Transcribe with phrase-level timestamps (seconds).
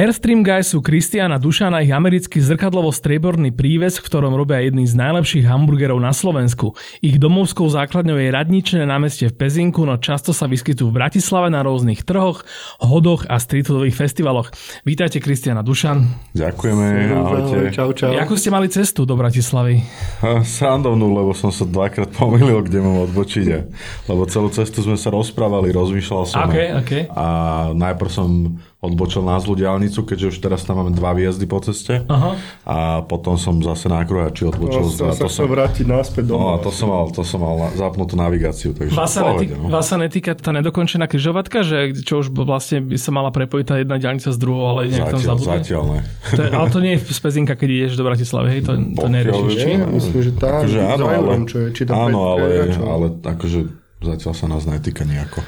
[0.00, 4.96] Airstream Guys sú Kristiana Dušan a ich americký zrkadlovo-strieborný príves, v ktorom robia jedný z
[4.96, 6.72] najlepších hamburgerov na Slovensku.
[7.04, 11.60] Ich domovskou základňou je radničné námestie v Pezinku, no často sa vyskytujú v Bratislave na
[11.60, 12.48] rôznych trhoch,
[12.80, 14.48] hodoch a streetfoodových festivaloch.
[14.88, 16.32] Vítajte Kristiana Dušan.
[16.32, 16.86] Ďakujeme,
[17.20, 17.56] ahojte.
[17.76, 18.16] Čau, čau.
[18.16, 19.84] Ako ste mali cestu do Bratislavy?
[20.24, 23.68] Srandovnú, lebo som sa dvakrát pomýlil, kde mám odbočiť.
[24.08, 26.48] Lebo celú cestu sme sa rozprávali, rozmýšľal som.
[26.48, 27.02] Okay, okay.
[27.12, 31.60] A najprv som odbočil na zlú diálnicu, keďže už teraz tam máme dva výjazdy po
[31.60, 32.00] ceste.
[32.08, 32.32] Aha.
[32.64, 34.88] A potom som zase na kruhači odbočil.
[34.88, 36.40] No, sa chcel vrátiť naspäť domov.
[36.40, 38.72] No a to som mal, to som mal zapnutú navigáciu.
[38.72, 39.68] Takže vás, sa netýka, no.
[39.68, 43.74] vás sa netýka tá nedokončená križovatka, že čo už vlastne by sa mala prepojiť tá
[43.76, 45.60] jedna diálnica s druhou, ale nejak tam zabudne?
[45.60, 46.00] Zatiaľ ne.
[46.32, 48.60] To je, ale to nie je z Pezinka, keď ideš do Bratislavy, hej?
[48.64, 49.60] To, to neriešiš.
[49.60, 53.58] Nie, myslím, že tá, akože áno, ale, čo je, či tam áno, ale, ale akože
[54.00, 55.44] zatiaľ sa nás netýka nejako.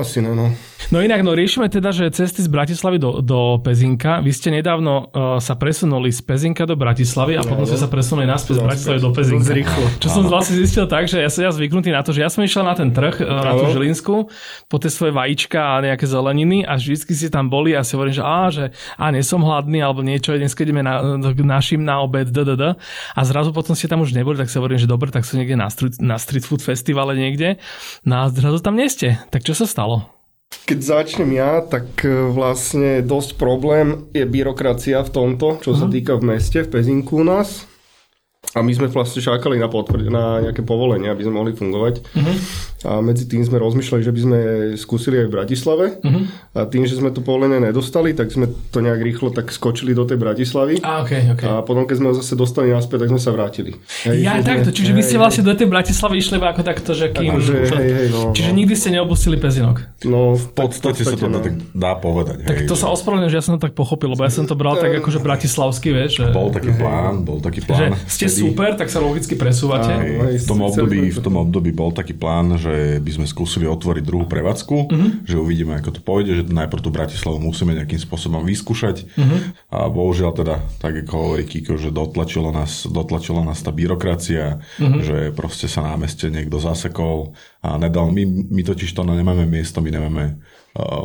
[0.00, 0.52] Asi no, no.
[0.86, 4.22] No inak, no riešime teda, že cesty z Bratislavy do, do Pezinka.
[4.22, 7.90] Vy ste nedávno uh, sa presunuli z Pezinka do Bratislavy a no, potom ste sa
[7.90, 9.50] presunuli naspäť z Bratislavy do Pezinka.
[9.50, 9.82] Rýchlo.
[9.98, 12.46] Čo som vlastne zistil tak, že ja som ja zvyknutý na to, že ja som
[12.46, 14.30] išiel na ten trh, uh, na tú Žilinsku,
[14.70, 18.14] po tie svoje vajíčka a nejaké zeleniny a vždycky si tam boli a si hovorím,
[18.14, 21.98] že á, že á, nie som hladný alebo niečo, dnes keď ideme na, našim na
[21.98, 22.78] obed, ddd.
[23.16, 25.58] A zrazu potom ste tam už neboli, tak si hovorím, že dobre, tak som niekde
[25.58, 27.58] na street, na street food festivale niekde.
[28.06, 29.18] No a zrazu tam nie ste.
[29.34, 29.85] Tak čo sa stalo?
[30.66, 36.18] Keď začnem ja, tak e, vlastne dosť problém je byrokracia v tomto, čo sa týka
[36.18, 37.66] v meste, v Pezinku u nás.
[38.56, 42.00] A my sme vlastne čakali na, potvr- na nejaké povolenie, aby sme mohli fungovať.
[42.16, 42.36] Uh-huh.
[42.88, 44.38] A medzi tým sme rozmýšľali, že by sme
[44.80, 45.84] skúsili aj v Bratislave.
[46.00, 46.24] Uh-huh.
[46.56, 50.08] A tým, že sme to povolenie nedostali, tak sme to nejak rýchlo tak skočili do
[50.08, 50.80] tej Bratislavy.
[50.80, 51.44] A, okay, okay.
[51.44, 53.76] a potom, keď sme ho zase dostali naspäť, tak sme sa vrátili.
[54.08, 57.12] Hej, ja takto, čiže hej, vy ste vlastne do tej Bratislavy išli ako takto, že
[57.12, 57.36] kým...
[57.36, 58.56] Akože, hej, hej, no, čiže no.
[58.56, 59.84] nikdy ste neopustili Pezinok.
[60.08, 61.44] No, v podstate, v podstate sa to no.
[61.44, 62.48] tak dá povedať.
[62.48, 64.56] Tak hej, to sa ospravedlňujem, že ja som to tak pochopil, lebo ja som to
[64.56, 66.24] bral tak akože bratislavský, vieš.
[66.24, 66.24] Že...
[66.32, 67.92] Bol taký plán, bol taký plán.
[67.92, 69.90] Že ste super, tak sa logicky presúvate.
[69.90, 74.02] Aj, v, tom období, v tom období bol taký plán, že by sme skúsili otvoriť
[74.06, 75.08] druhú prevádzku, uh-huh.
[75.26, 79.06] že uvidíme, ako to pôjde, že najprv tú Bratislavu musíme nejakým spôsobom vyskúšať.
[79.16, 79.38] Uh-huh.
[79.70, 85.00] A bohužiaľ teda, tak ako hovorí Kiko, že dotlačila nás, dotlačila nás tá byrokracia, uh-huh.
[85.02, 89.82] že proste sa na meste niekto zasekol a nedal, my, my totiž to nemáme miesto,
[89.82, 90.38] my nemáme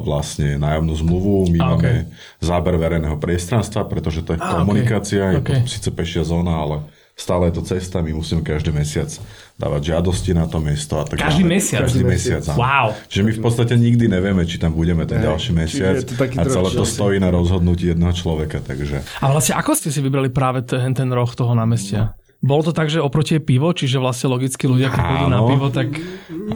[0.03, 2.11] vlastne nájomnú zmluvu, my a, máme okay.
[2.43, 5.35] záber verejného priestranstva, pretože to je a, komunikácia, okay.
[5.35, 5.59] je okay.
[5.63, 6.77] to síce pešia zóna, ale
[7.21, 9.13] stále je to cesta, my musíme každý mesiac
[9.61, 10.97] dávať žiadosti na to miesto.
[10.97, 11.85] A tak každý mesiac?
[11.85, 12.57] Každý mesiac, áno.
[12.57, 12.87] Wow.
[13.05, 16.81] Čiže my v podstate nikdy nevieme, či tam budeme ten ďalší mesiac a celé to
[16.81, 18.65] stojí na rozhodnutí jedného človeka.
[18.65, 19.05] Takže...
[19.21, 22.17] A vlastne ako ste si vybrali práve ten, ten roh toho námestia?
[22.41, 25.69] Bolo to tak, že oproti je pivo, čiže vlastne logicky ľudia, keď pôjdu na pivo,
[25.69, 25.93] tak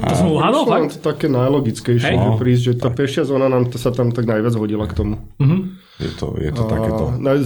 [0.01, 0.97] to som uhádol, fakt?
[0.97, 2.17] To také najlogickejšie, hey.
[2.17, 5.21] že prísť, že tá pešia zóna nám to sa tam tak najviac hodila k tomu.
[5.37, 5.69] Uh-huh.
[5.95, 7.03] Je to, je to a takéto.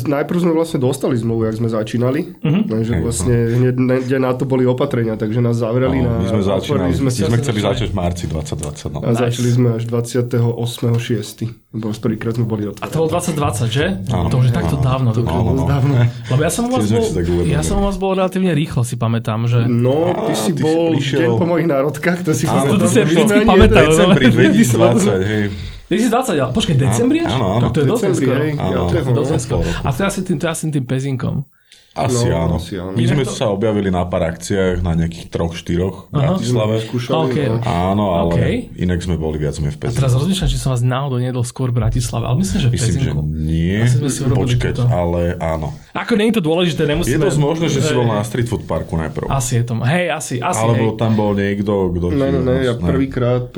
[0.09, 2.33] Najprv sme vlastne dostali zmluvu, jak sme začínali.
[2.41, 2.65] Uh-huh.
[2.65, 6.25] Takže vlastne hneď ne, na to boli opatrenia, takže nás zavreli no, na...
[6.25, 8.89] My sme začínali, sme, my sme chceli začať v marci 2020.
[8.89, 9.05] No.
[9.05, 9.21] A nice.
[9.21, 11.69] začali sme až 28.6.
[11.69, 12.81] Lebo prvýkrát sme boli otvorení.
[12.81, 13.85] A to bolo 2020, že?
[14.09, 15.13] Áno, to už je takto dávno.
[15.13, 15.69] To no.
[15.69, 15.93] dávno.
[16.33, 17.05] Lebo ja som u vás bol,
[17.45, 19.69] ja som u vás bol relatívne rýchlo, si pamätám, že...
[19.69, 23.45] No, ty si ty bol deň po mojich národkách, to si áno, to si vždycky
[23.45, 23.93] pamätám.
[23.93, 25.45] Decembri 2020, hej.
[25.89, 27.33] 2020, ale počkaj, decembri až?
[27.33, 27.61] Áno, áno.
[27.65, 28.41] Tak to je dosť skoro.
[28.45, 29.61] Áno, dosť skoro.
[29.65, 31.35] A to je asi tým, to je asi tým pezinkom.
[31.97, 32.55] Asi, no, áno.
[32.61, 32.93] asi áno.
[32.93, 33.33] My sme to...
[33.33, 36.85] sa objavili na pár akciách, na nejakých troch, štyroch v Bratislave.
[36.85, 37.47] Okay.
[37.49, 37.59] No.
[37.65, 38.53] Áno, ale okay.
[38.77, 39.97] inak sme boli viac sme v Pezinku.
[39.97, 42.73] A teraz rozmýšľam, či som vás náhodou nedol skôr v Bratislave, ale myslím, že v
[42.77, 43.79] Myslím, že nie.
[44.29, 45.73] Počkať, ale áno.
[45.97, 47.17] Ako nie je to dôležité, nemusíme...
[47.17, 49.25] Je to možné, že si bol na Street Food Parku najprv.
[49.27, 49.73] Asi je to.
[49.81, 50.61] Hej, asi, asi.
[50.61, 50.99] Alebo hej.
[51.01, 52.05] tam bol niekto, kto...
[52.13, 53.49] Ne, ne, ne, ja prvýkrát,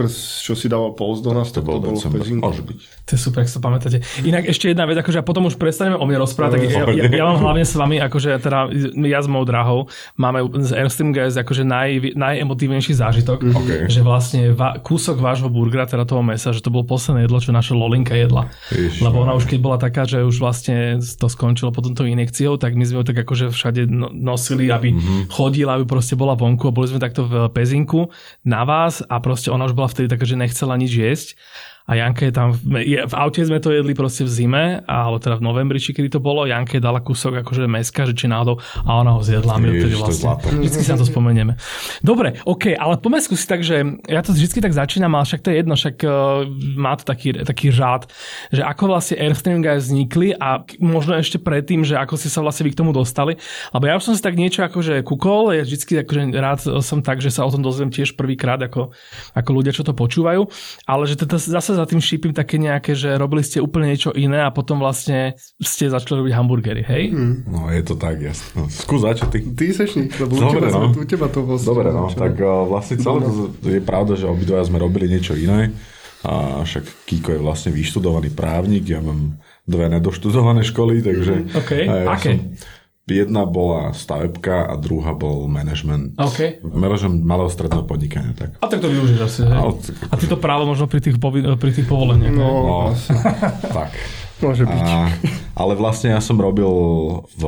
[0.42, 2.42] čo si dával post do nás, to, bol, bol v Pezinku.
[2.42, 2.80] Môže byť.
[3.12, 4.00] To je super, ak sa pamätáte.
[4.24, 7.24] Inak ešte jedna vec, akože potom už prestaneme o mne rozprávať, tak ja, ja, ja,
[7.27, 8.72] mám hlavne s vami, akože teda
[9.04, 9.80] ja s mojou drahou
[10.16, 13.56] máme z Airstream Guys akože naj, najemotívnejší zážitok, mhm.
[13.60, 13.81] okay.
[13.92, 17.51] že vlastne va, kúsok vášho burgera, teda toho mesa, že to bolo posledné jedlo, čo
[17.51, 18.48] naša Lolinka jedla.
[18.72, 22.22] Ježiš, Lebo ona už keď bola taká, že už vlastne to skončilo, potom to iné
[22.22, 25.34] injekciou, tak my sme ho tak akože všade no- nosili, aby mm-hmm.
[25.34, 28.13] chodila, aby proste bola vonku a boli sme takto v pezinku
[28.45, 31.27] na vás a proste ona už bola vtedy taká, že nechcela nič jesť
[31.92, 35.44] a Janke tam, je, v aute sme to jedli proste v zime, alebo teda v
[35.44, 39.12] novembri, či kedy to bolo, Janke dala kúsok akože meska, že či náhodou, a ona
[39.12, 41.60] ho zjedla, my vtedy vlastne, vždycky sa to spomenieme.
[42.00, 45.52] Dobre, OK, ale poďme si tak, že ja to vždycky tak začínam, ale však to
[45.52, 46.48] je jedno, však uh,
[46.80, 48.08] má to taký, taký řád,
[48.56, 52.72] že ako vlastne Airstream Guys vznikli a možno ešte predtým, že ako ste sa vlastne
[52.72, 53.36] vy k tomu dostali,
[53.76, 57.20] lebo ja už som si tak niečo akože kúkol, ja vždycky akože rád som tak,
[57.20, 58.96] že sa o tom dozviem tiež prvýkrát ako,
[59.36, 60.48] ako ľudia, čo to počúvajú,
[60.88, 64.45] ale že teda zase za tým šípim také nejaké, že robili ste úplne niečo iné
[64.45, 67.04] a potom vlastne ste začali robiť hamburgery, hej?
[67.10, 67.36] Mm.
[67.50, 68.45] No je to tak, jasne.
[68.54, 69.39] No, skús začať ty.
[69.57, 70.88] Ty seš nik, lebo Dobre, u, teba, no.
[70.94, 71.57] u teba to bolo.
[71.57, 72.18] Dobre, no, čo?
[72.22, 73.19] tak uh, vlastne celé
[73.62, 75.74] to je pravda, že obidva sme robili niečo iné.
[76.22, 81.50] A však Kiko je vlastne vyštudovaný právnik, ja mám dve nedoštudované školy, takže...
[81.50, 81.89] Okay.
[81.89, 82.38] Ja Aké?
[82.38, 82.81] Som,
[83.12, 86.16] Jedna bola stavebka a druhá bol management.
[86.16, 86.63] Okay.
[86.63, 88.31] Management malého stredného podnikania.
[88.31, 88.58] Tak.
[88.63, 89.58] A tak to využiješ asi, hej?
[89.60, 92.31] Ale, a ty to právo možno pri tých, povi- pri tých povoleniach.
[92.31, 92.75] No, no
[93.78, 93.92] tak.
[94.42, 94.81] Môže byť.
[94.81, 95.13] A,
[95.54, 96.66] ale vlastne ja som robil
[97.38, 97.44] v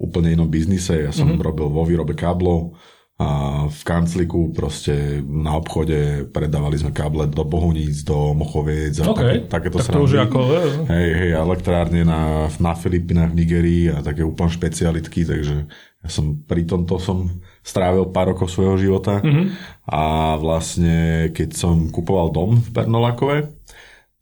[0.00, 0.96] úplne inom biznise.
[0.96, 1.44] Ja som mm-hmm.
[1.44, 2.80] robil vo výrobe káblov
[3.20, 3.28] a
[3.68, 9.44] v kancliku proste na obchode predávali sme káble do Bohuníc, do Mochoviec a okay.
[9.44, 10.38] také, takéto tak to už ako,
[10.88, 15.68] hej, hej, elektrárne na, na Filipinách, v Nigerii a také úplne špecialitky, takže
[16.00, 17.28] ja som pri tomto som
[17.60, 19.46] strávil pár rokov svojho života mm-hmm.
[19.84, 20.02] a
[20.40, 23.52] vlastne keď som kupoval dom v Pernolákove,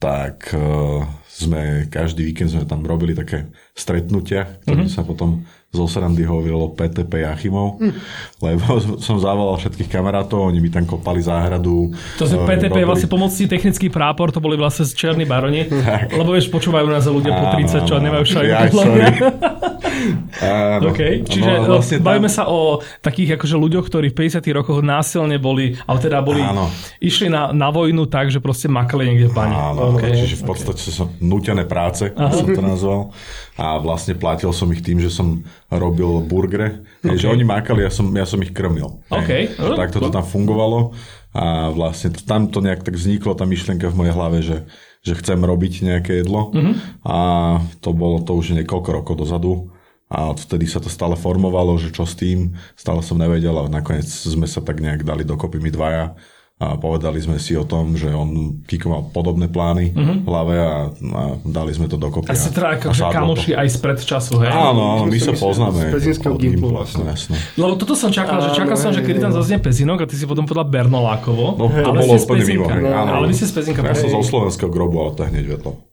[0.03, 4.95] tak uh, sme každý víkend sme tam robili také stretnutia, ktoré mm-hmm.
[4.99, 7.93] sa potom zo srandy hovorilo PTP Jachimov, hm.
[8.41, 11.93] lebo som zavolal všetkých kamarátov, oni mi tam kopali záhradu.
[12.17, 12.81] To je PTP robili...
[12.81, 16.17] je vlastne pomocný technický prápor, to boli vlastne černí baroni, tak.
[16.17, 18.49] lebo vieš, počúvajú nás ľudia po 30, čo nemajú šajnu.
[18.49, 18.65] Ja,
[20.39, 21.27] Áno, okay.
[21.27, 22.37] Čiže no, vlastne bavíme tam...
[22.39, 26.71] sa o takých akože ľuďoch, ktorí v 50 rokoch násilne boli, ale teda boli, áno.
[27.03, 29.55] išli na, na vojnu tak, že proste makali niekde v bani.
[29.59, 30.15] Áno, okay.
[30.15, 30.95] čiže v podstate okay.
[30.95, 32.31] som nutené práce, Aha.
[32.31, 33.11] som to nazval.
[33.59, 36.87] A vlastne platil som ich tým, že som robil burgere.
[37.03, 37.19] Okay.
[37.19, 39.03] Že oni mákali, ja som, ja som ich krmil.
[39.11, 39.51] Okay.
[39.59, 40.95] No, tak to tam fungovalo.
[41.35, 44.57] A vlastne tam to nejak tak vzniklo, tá myšlienka v mojej hlave, že
[45.09, 47.07] že chcem robiť nejaké jedlo mm-hmm.
[47.07, 47.19] a
[47.79, 49.71] to bolo to už niekoľko rokov dozadu
[50.09, 54.09] a odtedy sa to stále formovalo, že čo s tým, stále som nevedel a nakoniec
[54.09, 56.05] sme sa tak nejak dali dokopy my dvaja
[56.59, 60.19] a povedali sme si o tom, že on Kiko mal podobné plány mm-hmm.
[60.23, 62.27] v hlave a, a dali sme to dokopy.
[62.27, 64.51] A ste teda akože kamoši aj spred času, hej?
[64.51, 65.87] Áno, áno, my sa poznáme.
[65.87, 67.07] Z pezinského gimplu vlastne.
[67.07, 67.39] Jasne.
[67.55, 70.27] Lebo toto som čakal, že čakal som, že kedy tam zaznie Pezinok a ty si
[70.27, 71.55] potom povedal Bernolákovo.
[71.55, 72.67] No, to bolo úplne mimo.
[72.67, 73.81] Ale vy ste z Pezinka.
[73.87, 75.88] Ja som zo slovenského grobu, ale to hneď vedlo.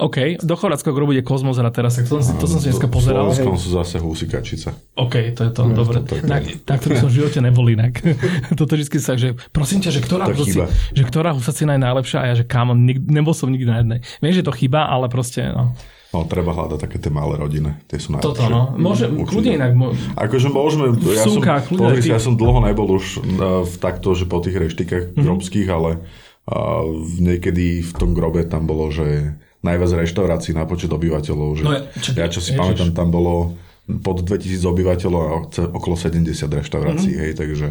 [0.00, 3.28] OK, do chorvátskeho grobu je Kozmos teraz, tak to, to som si dneska pozeral.
[3.28, 4.72] V Slovenskom sú zase husy kačice.
[4.96, 6.00] OK, to je to, no, dobre.
[6.00, 6.24] To, to,
[6.64, 8.00] tak, to som v živote nebol inak.
[8.58, 10.64] Toto vždy sa, že prosím ťa, že ktorá, husaci,
[10.96, 14.00] že ktorá husacina je najlepšia a ja, že kámo, nik, nebol som nikdy na jednej.
[14.24, 15.76] Viem, že to chyba, ale proste, no.
[16.10, 17.86] No, treba hľadať také tie malé rodiny.
[17.86, 18.34] Tie sú najlepšie.
[18.34, 18.74] Toto, no.
[18.74, 19.72] Môže, kľudne inak.
[19.78, 19.94] Mo...
[20.18, 22.10] Akože môžeme, ja, Súka, som, pozri, ty...
[22.10, 25.22] ja som dlho nebol už uh, v takto, že po tých reštikách mm-hmm.
[25.22, 26.02] grobských, ale
[26.50, 26.82] uh,
[27.20, 31.48] niekedy v tom grobe tam bolo, že najviac reštaurácií na počet obyvateľov.
[31.60, 32.60] Že no, čo, ja čo si ježiš.
[32.60, 33.60] pamätám, tam bolo
[34.00, 35.34] pod 2000 obyvateľov a
[35.74, 37.24] okolo 70 reštaurácií, mm-hmm.
[37.26, 37.66] hej, takže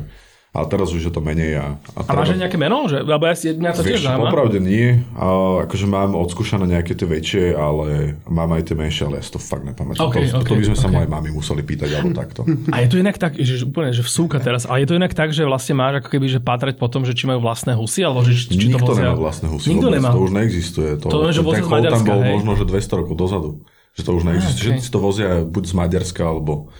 [0.50, 1.62] ale teraz už je to menej.
[1.62, 2.90] A, a, a máš aj nejaké meno?
[2.90, 4.34] Že, lebo ja si mňa to tiež zaujíma.
[4.34, 5.06] Popravde nie.
[5.14, 9.30] A, akože mám odskúšané nejaké tie väčšie, ale mám aj tie menšie, ale ja si
[9.30, 10.10] to fakt nepamätám.
[10.10, 10.86] Okay, to, okay, to by sme okay.
[10.86, 12.42] sa mojej mami museli pýtať, alebo takto.
[12.74, 15.30] A je to inak tak, že úplne, že vsúka teraz, ale je to inak tak,
[15.30, 18.26] že vlastne máš ako keby, že patrať po tom, že či majú vlastné husy, alebo
[18.26, 19.70] že či Nikto to nemá vlastné husy.
[19.70, 20.10] Nikto vôbec, nemá.
[20.18, 20.90] To už neexistuje.
[20.98, 22.34] To, to že ten chov tam bol hej?
[22.42, 23.50] možno, že 200 rokov dozadu.
[23.94, 24.70] Že to už neexistuje.
[24.74, 24.82] Okay.
[24.82, 26.74] Že si to vozia buď z Maďarska, alebo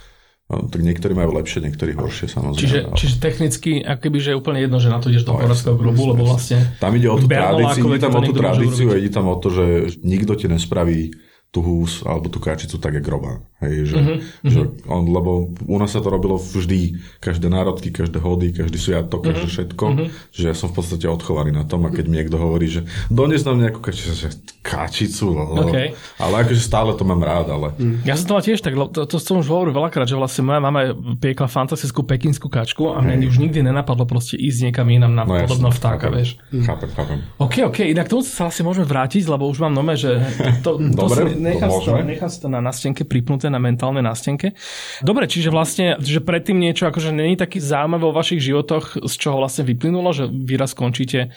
[0.50, 2.58] No, tak niektorí majú lepšie, niektorí horšie samozrejme.
[2.58, 2.98] Čiže, ale...
[2.98, 6.10] čiže technicky, ako keby, že je úplne jedno, že na to ideš do poradského grubu,
[6.10, 6.74] lebo vlastne...
[6.82, 9.66] Tam ide o tú tradíciu, ide tam o tú tradíciu, ide tam o to, že
[10.02, 11.14] nikto ti nespraví
[11.50, 13.42] tú hús alebo tú kačicu tak, jak robá.
[13.60, 14.20] Hej, že, mm-hmm.
[14.48, 19.20] že on, lebo u nás sa to robilo vždy, každé národky, každé hody, každý sviatok,
[19.20, 19.52] každé mm-hmm.
[19.52, 20.08] všetko, mm-hmm.
[20.32, 23.44] že ja som v podstate odchovaný na tom a keď mi niekto hovorí, že dones
[23.44, 24.32] nám nejakú kačicu, že
[24.64, 25.28] kačicu,
[25.60, 25.92] okay.
[26.24, 27.76] ale akože stále to mám rád, ale...
[28.08, 30.64] Ja som to mal tiež tak, to, to som už hovoril veľakrát, že vlastne moja
[30.64, 35.28] mama piekla fantastickú pekinskú kačku a mne už nikdy nenapadlo proste ísť niekam inám na
[35.28, 36.30] no, podobného vtáka, chápem, vieš.
[36.64, 37.18] Chápem, chápem.
[37.42, 40.16] OK, OK, inak tomu sa asi môžeme vrátiť, lebo už mám nome, že
[40.64, 44.54] to, to Dobre, nechám, to, nechám si to na nástenke pripnuté, na mentálnej nástenke.
[45.02, 49.40] Dobre, čiže vlastne, že predtým niečo akože není taký zaujímavé vo vašich životoch, z čoho
[49.40, 51.32] vlastne vyplynulo, že vy raz skončíte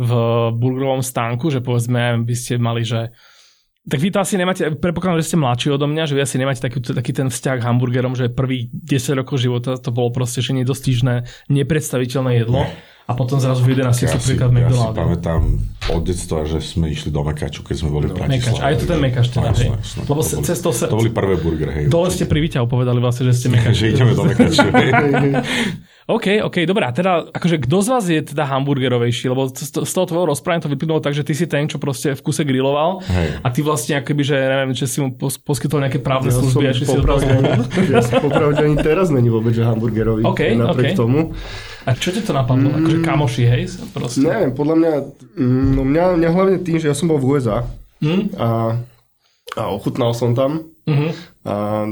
[0.00, 0.10] v
[0.56, 3.12] burgerovom stánku, že povedzme by ste mali, že
[3.82, 6.60] Tak vy to asi nemáte, predpokladám, že ste mladší odo mňa, že vy asi nemáte
[6.60, 10.52] taký, taký ten vzťah k hamburgerom, že prvý 10 rokov života to bolo proste, že
[10.54, 11.14] nedostižné,
[11.48, 12.68] nepredstaviteľné jedlo.
[13.06, 14.94] A potom zrazu v 11 Ja sú si, príklad ja si McDonald's.
[14.94, 15.42] pamätám
[15.88, 18.38] od detstva, že sme išli do Mekaču, keď sme boli v Bratislave.
[18.38, 19.68] Mekač, a je to ten Mekač teda, No, hej.
[19.72, 21.84] Lebo To boli- cestou sa- To boli prvé burgery, hej.
[21.88, 23.74] Dole ste pri Výťahu povedali vlastne, že ste Mekač.
[23.80, 24.62] že ideme do Mekaču.
[26.10, 26.82] OK, OK, dobré.
[26.82, 29.30] A teda, akože kto z vás je teda hamburgerovejší?
[29.30, 32.18] Lebo z, z toho tvojho rozprávania to vyplynulo tak, že ty si ten, čo proste
[32.18, 33.38] v kuse griloval Hej.
[33.38, 36.50] a ty vlastne akoby, že neviem, že si mu pos, poskytol nejaké právne Ja som
[36.50, 37.30] služby a že si ho popravde,
[37.86, 40.26] ja som popravde ani teraz není vôbec, že hamburgerový.
[40.26, 40.58] OK, OK.
[40.58, 41.30] napriek tomu.
[41.86, 42.74] A čo ti to napadlo?
[42.74, 43.62] Akože kamoši, hej?
[43.94, 44.26] Proste.
[44.26, 44.92] Neviem, podľa mňa,
[45.38, 47.62] mm, no mňa, mňa hlavne tým, že ja som bol v USA
[48.00, 48.32] Hm?
[48.40, 48.48] a,
[49.54, 51.12] a ochutnal som tam Mhm.
[51.40, 51.86] A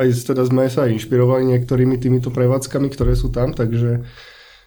[0.00, 4.00] aj teda sme sa inšpirovali niektorými týmito prevádzkami, ktoré sú tam, takže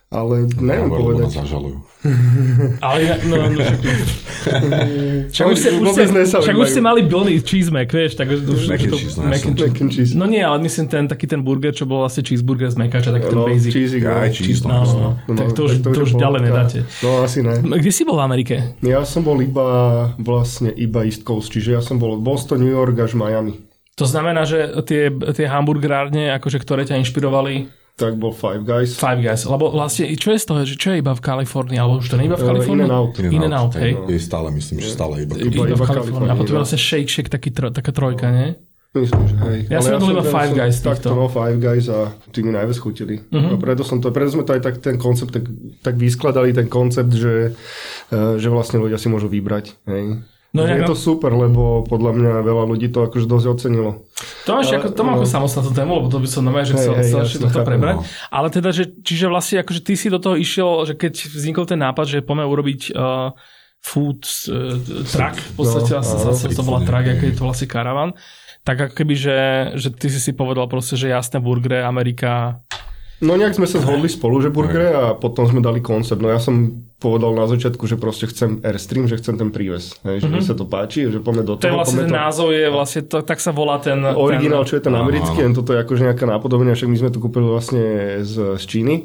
[0.09, 1.37] ale neviem Lebo povedať.
[1.37, 1.85] zažalujú.
[2.85, 3.77] Ale ja, no, no, však,
[5.37, 5.87] však, už, ste, už,
[6.41, 9.43] však už ste mali Billy cheese mac, vieš, tak už, and to- cheese, no, mac
[9.43, 9.69] and cheese.
[9.69, 10.11] Mac and cheese.
[10.15, 13.29] No nie, ale myslím ten taký ten burger, čo bol vlastne cheeseburger z Mekača, taký
[13.29, 13.69] ten No, basic.
[13.69, 14.09] cheesy, no.
[14.09, 15.33] aj cheese, no, No, no, no.
[15.35, 16.77] Tak to už, to už je ďalej nedáte.
[17.01, 17.53] No asi ne.
[17.61, 18.55] Kde si bol v Amerike?
[18.81, 19.67] Ja som bol iba
[20.17, 23.68] vlastne iba East Coast, čiže ja som bol od Boston, New York až Miami.
[23.99, 27.67] To znamená, že tie, tie hamburgerárne, akože, ktoré ťa inšpirovali,
[27.99, 28.95] Tak bol Five Guys.
[28.95, 29.43] Five Guys.
[29.43, 32.15] Lebo vlastne, čo je z toho, že čo je iba v Kalifornii, alebo už to
[32.15, 32.87] nie iba v Eh, Kalifornii?
[32.87, 33.13] In-N-Out.
[33.19, 33.91] In and out, hej.
[34.07, 35.35] Je stále, myslím, že stále iba.
[35.35, 36.31] Iba- Iba v Kalifornii.
[36.31, 38.55] A potom vlastne Shake Shack, taký, tro, taká trojka, nie?
[38.89, 39.59] Myslím, že hej.
[39.67, 40.89] Ja Ale som bol iba Five Guys týchto.
[40.89, 43.19] Takto, no Five Guys a tí mi najviac chutili.
[43.21, 43.53] Uh-huh.
[43.53, 45.43] A preto, som to, preto sme to aj tak ten koncept tak,
[45.83, 47.51] tak vyskladali, ten koncept, že,
[48.09, 49.75] eh, že vlastne ľudia si môžu vybrať.
[49.85, 50.23] Hej.
[50.49, 54.01] No, je to super, lebo podľa mňa veľa ľudí to akože dosť ocenilo.
[54.49, 55.33] To máš Ale- ako, to mám ako no.
[55.37, 57.95] samostatnú tému, lebo to by som normálne, že chcel, hej, chcel jasne, ešte toto prebrať.
[58.01, 58.03] no.
[58.33, 61.77] Ale teda, že, čiže vlastne akože ty si do toho išiel, že keď vznikol ten
[61.77, 63.29] nápad, že poďme urobiť uh,
[63.77, 64.73] food uh,
[65.05, 68.09] truck, v podstate No, no, áno, zase to bola truck, ako je to vlastne karavan,
[68.65, 69.39] tak ako keby, že,
[69.77, 72.57] že ty si si povedal proste, že jasné burgery, Amerika,
[73.19, 76.23] No nejak sme sa zhodli spolu, že burgery a potom sme dali koncept.
[76.23, 79.95] No ja som povedal na začiatku, že proste chcem Airstream, že chcem ten príves.
[80.07, 80.39] Hej, že mm-hmm.
[80.39, 81.79] mi sa to páči, že poďme do to je toho.
[81.79, 82.15] vlastne ten to...
[82.15, 83.99] názov je vlastne, to, tak sa volá ten...
[84.03, 87.19] Originál, čo je ten americký, len toto je akože nejaká nápodobňa, však my sme to
[87.19, 87.83] kúpili vlastne
[88.23, 88.95] z, z Číny.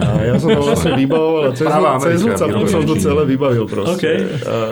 [0.00, 2.64] A ja som to vlastne vybavoval a cez, cez okay.
[2.64, 3.92] som to celé vybavil proste.
[4.00, 4.04] OK.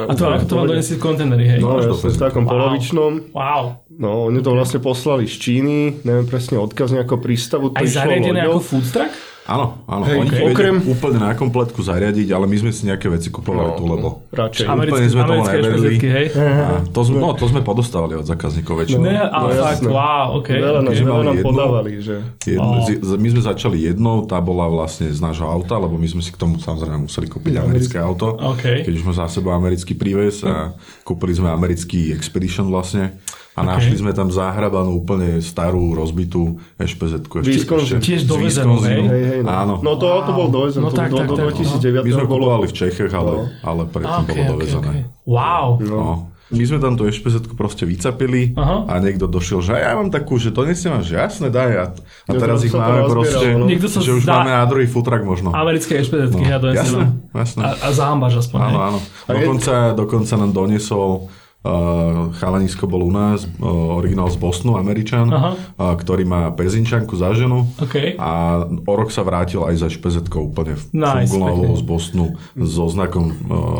[0.08, 1.60] A to, ako to vám donesli kontenery, hej?
[1.60, 2.52] No, ja to som v takom Wow.
[2.56, 3.12] polovičnom.
[3.36, 3.84] Wow.
[4.00, 7.76] No, oni to vlastne poslali z Číny, neviem presne odkaz nejakého prístavu.
[7.76, 9.12] Aj zariadené ako food truck?
[9.50, 10.04] Áno, áno.
[10.04, 10.76] Hej, Oni okrem- okrem...
[10.86, 14.06] úplne na kompletku zariadiť, ale my sme si nejaké veci kupovali No, tu, lebo...
[14.30, 14.62] Radšej.
[14.64, 15.66] Americké, sme neverili.
[15.66, 16.26] špezetky, hej?
[16.38, 19.02] A to sme, no, to sme podostávali od zákazníkov väčšinou.
[19.02, 19.90] Ne, ale no fakt, jasné.
[19.90, 20.48] wow, ok.
[20.48, 20.80] Veľa,
[21.26, 22.14] nám podávali, že...
[22.40, 22.86] Jedno, Oh.
[22.86, 26.30] z- my sme začali jednou, tá bola vlastne z nášho auta, lebo my sme si
[26.30, 28.38] k tomu samozrejme museli kúpiť americké auto.
[28.38, 28.86] OK.
[28.86, 30.70] Keď už sme za sebou americký príves a
[31.02, 33.18] kúpili sme americký Expedition vlastne
[33.60, 33.68] a OK.
[33.76, 37.44] našli sme tam zahrabanú úplne starú, rozbitú ešpezetku.
[37.44, 38.00] Wisconsin.
[38.00, 39.04] Tiež dovezenú, hej?
[39.04, 39.50] Hej, hej, no.
[39.52, 39.74] Áno.
[39.84, 42.24] No to auto bol dovezené, No to tak, do, tak, do tak, 2009 My sme
[42.24, 42.44] bolo...
[42.48, 44.88] kupovali v Čechách, ale, ale predtým Ok, bolo ok, dovezené.
[44.88, 45.28] ok.
[45.28, 45.66] Wow.
[45.84, 46.00] No.
[46.50, 48.90] My sme tam tú ešpezetku proste vycapili Aha.
[48.90, 51.70] a niekto došiel, že ja mám takú, že to nesi máš, jasné, daj.
[51.78, 51.84] A,
[52.26, 53.70] a teraz ich to máme proste, no.
[53.70, 55.54] Niekto sa že už máme na druhý futrak možno.
[55.54, 56.82] Americké špezetky, ja donesem.
[56.82, 57.02] jasné,
[57.38, 57.60] jasné.
[57.62, 58.58] A, a zahambaš aspoň?
[58.66, 58.98] Áno, áno.
[59.30, 65.50] Dokonca, dokonca nám doniesol Uh, chalanisko bol u nás, uh, originál z Bostonu, Američan, Aha.
[65.76, 68.16] uh, ktorý má pezinčanku za ženu OK.
[68.16, 68.30] a
[68.64, 71.76] o rok sa vrátil aj za špezetkou úplne Nice, pekne.
[71.76, 72.26] z Bostonu
[72.56, 73.34] so znakom uh,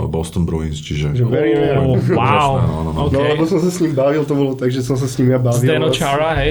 [0.06, 1.16] Boston Bruins, čiže...
[1.16, 1.56] Že very.
[1.72, 2.60] Oh, wow.
[2.60, 3.00] no, no, no.
[3.08, 3.16] OK.
[3.16, 5.32] No, lebo som sa s ním bavil, to bolo tak, že som sa s ním
[5.32, 5.64] ja bavil.
[5.64, 6.04] Zdeno vlastne.
[6.04, 6.50] Chara, hej?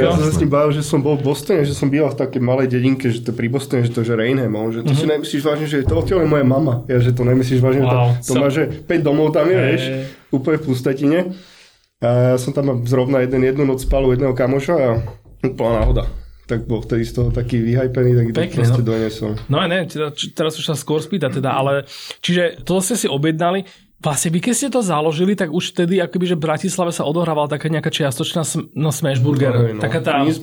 [0.00, 2.24] Ja som sa s ním bavil, že som bol v Bostone, že som býval v
[2.24, 4.80] takej malej dedinke, že to je pri Bostone, že to je že Rainham, on, že
[4.80, 6.88] to si nemyslíš vážne, že to odtiaľ je moja mama.
[6.88, 8.16] Ja, že to nemyslíš vážne, Wow.
[8.16, 9.68] to, to So- má, že 5 domov tam je, Hej.
[9.68, 9.84] vieš,
[10.30, 11.18] úplne v pustatine.
[12.00, 14.88] A ja som tam zrovna jeden, jednu noc spal u jedného kamoša a
[15.44, 16.04] úplná náhoda.
[16.48, 18.88] Tak bol vtedy z toho taký vyhajpený, tak to Pekne, proste no.
[18.88, 19.32] doniesol.
[19.52, 21.84] No ne, teda, č- teraz už sa skôr spýta teda, ale
[22.24, 23.68] čiže to ste si objednali,
[24.00, 27.52] Vlastne vy keď ste to založili, tak už vtedy akoby, že v Bratislave sa odohrávala
[27.52, 29.52] taká nejaká čiastočná sm- no, smash burger.
[29.52, 29.80] No, hej, no.
[29.84, 30.40] Taká tá junk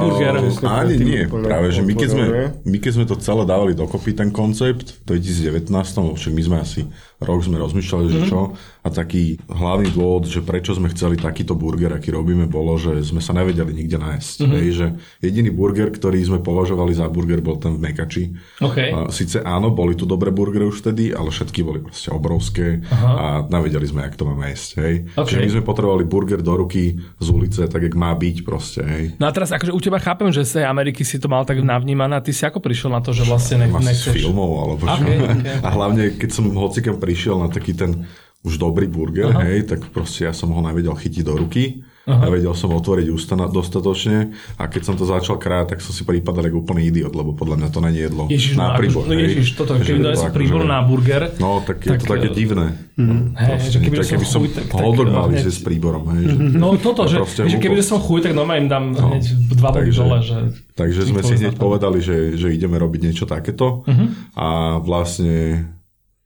[0.00, 0.40] burger.
[0.40, 2.26] Uh, ani nie, práve, že my keď, sme,
[2.64, 5.68] my keď sme to celé dávali dokopy, ten koncept v 2019,
[6.16, 6.80] však my sme asi
[7.24, 8.52] rok sme rozmýšľali, že čo,
[8.84, 13.24] a taký hlavný dôvod, že prečo sme chceli takýto burger, aký robíme, bolo, že sme
[13.24, 14.36] sa nevedeli nikde nájsť.
[14.44, 14.86] Hej, že
[15.24, 18.36] jediný burger, ktorý sme považovali za burger, bol ten v Mekači.
[18.60, 18.78] OK.
[18.92, 23.48] A Sice áno, boli tu dobré burgery už vtedy, ale všetky boli proste obrovské a
[23.48, 24.70] nevedeli sme, jak to máme jesť.
[24.84, 24.94] Hej.
[25.16, 25.26] OK.
[25.32, 28.84] Čiže my sme potrebovali burger do ruky z ulice, tak jak má byť proste.
[28.84, 29.04] Hej.
[29.16, 31.56] No a teraz akože u teba chápem, že z tej Ameriky si to mal tak
[31.64, 34.14] navnímané a ty si ako prišiel na to, že vlastne ne, Asi z nechceš...
[34.20, 35.00] filmov, alebo čo.
[35.00, 35.40] Ok, ok.
[35.66, 38.10] A hlavne, keď som hocikam prišiel na taký ten
[38.42, 39.46] už dobrý burger, Aha.
[39.46, 41.86] hej, tak proste ja som ho nevedel chytiť do ruky.
[42.04, 42.28] Aha.
[42.28, 46.04] A vedel som otvoriť ústa dostatočne a keď som to začal krájať, tak som si
[46.04, 49.08] prípadal ako úplný idiot, lebo podľa mňa to není jedlo Ježiš, na no, príbor.
[49.08, 51.32] No, ježiš, toto, keď daj si príbor na burger.
[51.40, 52.76] No, tak je tak, to také eh, divné.
[53.00, 54.68] Mm, hej, že keby, tak, keby som chuj, tak,
[55.08, 56.04] mal hneď, s príborom.
[56.12, 59.24] Hej, že, no toto, že, že keby som chuj, tak normálne dám no, hneď
[59.56, 60.20] dva body dole.
[60.20, 60.36] Že
[60.76, 64.36] takže sme si hneď povedali, že, že ideme robiť niečo takéto uh-huh.
[64.36, 65.72] a vlastne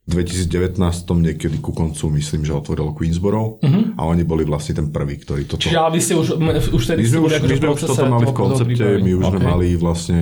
[0.09, 0.81] 2019
[1.21, 3.93] niekedy ku koncu myslím, že otvoril Queensboro uh-huh.
[3.93, 5.61] a oni boli vlastne ten prvý, ktorý toto...
[5.61, 6.41] Čiže ale vy ste už,
[6.73, 9.33] už tedy my sme už, my sme už toto mali v koncepte, my už okay.
[9.37, 10.19] sme mali vlastne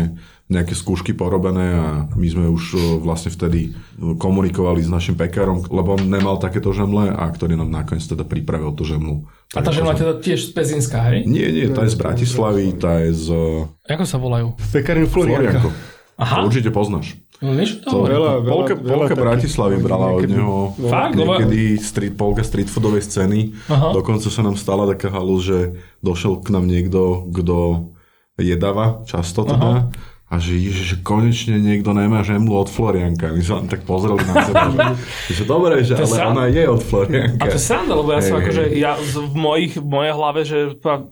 [0.47, 6.07] nejaké skúšky porobené a my sme už vlastne vtedy komunikovali s našim pekárom, lebo on
[6.07, 9.27] nemal takéto žemle a ktorý nám nakoniec teda pripravil tú žemlu.
[9.55, 11.27] A tá žemla teda tiež z Pezinska, hej?
[11.27, 13.27] Nie, nie, tá je z Bratislavy, tá je z...
[13.91, 14.55] Ako sa volajú?
[14.71, 15.71] Pekárny Florianko.
[16.17, 16.41] Aha.
[16.41, 17.13] To určite poznáš.
[17.37, 21.13] No, niečo to, to veľa, veľa, polka, veľa polka Bratislavy brala od neho Fakt?
[21.13, 23.53] niekedy street, polka street foodovej scény.
[23.69, 23.93] Aha.
[23.93, 27.89] Dokonca sa nám stala taká halu, že došiel k nám niekto, kto
[28.41, 29.89] jedava často teda.
[29.93, 33.31] Aha a že, že konečne niekto nemá žemlu od Florianka.
[33.31, 34.79] My sa tak pozreli na seba, že,
[35.39, 36.31] že dobre, že, ale sranda.
[36.35, 37.39] ona je od Florianka.
[37.39, 40.39] A to je sranda, lebo ja hey, som akože, ja v, mojich, v mojej hlave,
[40.43, 40.57] že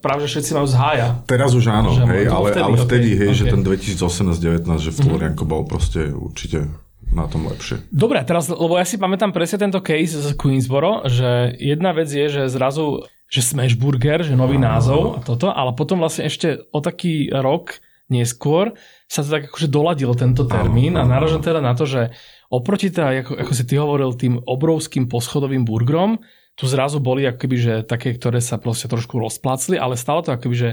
[0.04, 1.08] práve že všetci majú z hája.
[1.32, 3.40] Teraz už áno, hej, ale, vtedy, ale vtedy, okay, hej, okay.
[3.40, 5.48] že ten 2018-19, že Florianko mm-hmm.
[5.48, 6.68] bol proste určite
[7.16, 7.88] na tom lepšie.
[7.96, 12.28] Dobre, teraz, lebo ja si pamätám presne tento case z Queensboro, že jedna vec je,
[12.28, 14.76] že zrazu že Smash Burger, že nový ah.
[14.76, 17.80] názov a toto, ale potom vlastne ešte o taký rok
[18.12, 18.78] neskôr
[19.10, 22.14] sa to tak akože doladil tento termín a naražam teda na to, že
[22.54, 26.22] oproti teda, ako, ako si ty hovoril, tým obrovským poschodovým burgerom,
[26.56, 30.56] tu zrazu boli akoby, že také, ktoré sa proste trošku rozplácli, ale stále to akoby,
[30.56, 30.70] že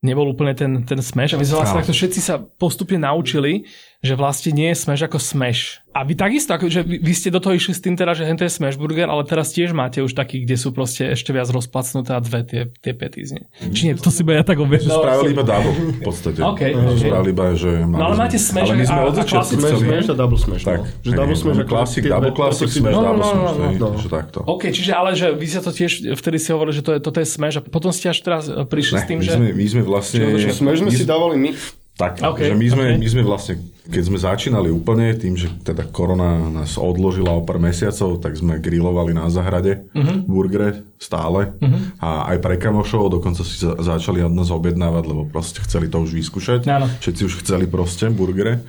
[0.00, 3.68] nebol úplne ten, ten smash a my sme vlastne takto všetci sa postupne naučili,
[4.00, 5.84] že vlastne nie je smash ako smash.
[5.90, 8.24] A vy takisto, ako, že vy, vy ste do toho išli s tým teda, že
[8.32, 11.50] to je smash burger, ale teraz tiež máte už taký, kde sú proste ešte viac
[11.52, 13.74] rozplacnuté a dve tie, tie pety z mm.
[13.76, 14.88] Či nie, to si ja tak obieť.
[14.88, 16.40] No, spravili iba double v podstate.
[16.40, 16.96] Okay, okay.
[16.96, 19.84] Spravili iba, že no ale máte smash ale my sme od začiatku chceli...
[19.84, 20.62] Smash a double smash.
[20.64, 21.04] Tak, no.
[21.04, 23.52] že double smash classic, double classic, smash, no, double no, smash.
[23.52, 24.08] No, no, no.
[24.08, 24.38] takto.
[24.48, 27.20] OK, čiže ale, že vy sa to tiež vtedy si hovorili, že to je, toto
[27.20, 29.36] je smash a potom ste až teraz prišli s tým, že...
[29.36, 30.24] My sme vlastne...
[30.54, 31.52] Smash sme si dávali my
[32.00, 32.96] tak, okay, že my sme, okay.
[32.96, 33.54] my sme vlastne,
[33.88, 38.60] keď sme začínali úplne, tým, že teda korona nás odložila o pár mesiacov, tak sme
[38.60, 40.26] grilovali na zahrade uh-huh.
[40.28, 41.80] burgere stále uh-huh.
[41.96, 46.04] a aj pre kamošov, dokonca si za, začali od nás objednávať, lebo proste chceli to
[46.04, 46.68] už vyskúšať.
[46.68, 46.86] Áno.
[47.00, 48.60] Všetci už chceli proste burgere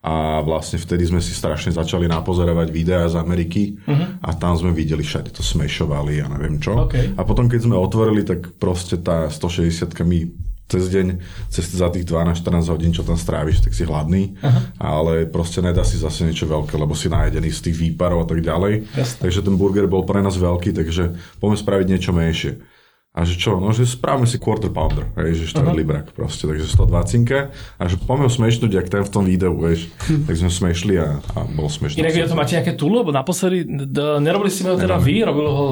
[0.00, 4.24] a vlastne vtedy sme si strašne začali napozerovať videá z Ameriky uh-huh.
[4.24, 6.88] a tam sme videli všade to smešovali a neviem čo.
[6.88, 7.12] Okay.
[7.18, 11.06] A potom keď sme otvorili, tak proste tá 160 mi cez deň,
[11.50, 14.60] cez za tých 12-14 hodín, čo tam stráviš, tak si hladný, Aha.
[14.78, 18.38] ale proste nedá si zase niečo veľké, lebo si najedený z tých výparov a tak
[18.38, 18.86] ďalej.
[18.94, 19.18] Jasne.
[19.26, 22.62] Takže ten burger bol pre nás veľký, takže poďme spraviť niečo menšie.
[23.10, 25.90] A že čo, no že správame si quarter pounder, hej, že štvrtlý uh-huh.
[25.90, 29.90] brak proste, takže 120 a že poďme ho smešnúť, jak ten v tom videu, vieš,
[30.30, 31.98] tak sme smešli a, a bolo smešné.
[31.98, 35.42] Inak vy to máte nejaké túl, lebo naposledy d- nerobili ste ho teda vy, robil
[35.50, 35.66] ho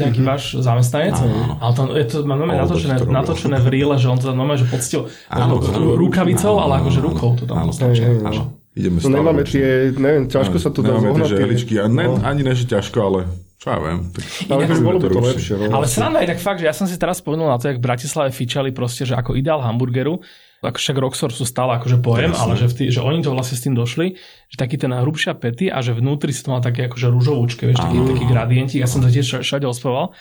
[0.00, 0.32] nejaký uh-huh.
[0.32, 1.60] váš zamestnanec, uh-huh.
[1.60, 4.72] ale to, je to máme natočené, to natočené v ríle, že on to normálne, že
[4.72, 5.60] poctil áno,
[5.92, 10.70] rukavicou, áno, ale akože rukou to tam áno, Ideme no nemáme tie, neviem, ťažko sa
[10.70, 11.34] to dá zohnať.
[11.34, 12.22] Nemáme tie a ne, no.
[12.22, 13.20] ani ne, že ťažko, ale
[13.58, 13.98] čo ja viem.
[14.14, 15.54] Tak ale by bolo by to lepšie.
[15.58, 17.82] No, ale sranda je tak fakt, že ja som si teraz spomenul na to, jak
[17.82, 20.22] v Bratislave fičali proste, že ako ideál hamburgeru,
[20.62, 23.62] ako však Roxor sú stále akože pojem, ale že, tý, že oni to vlastne s
[23.66, 24.14] tým došli,
[24.50, 27.82] že taký ten hrubšia pety a že vnútri si to mal také akože rúžovúčke, vieš,
[27.82, 30.14] taký, taký gradientík, ja som to tiež všade ospoval.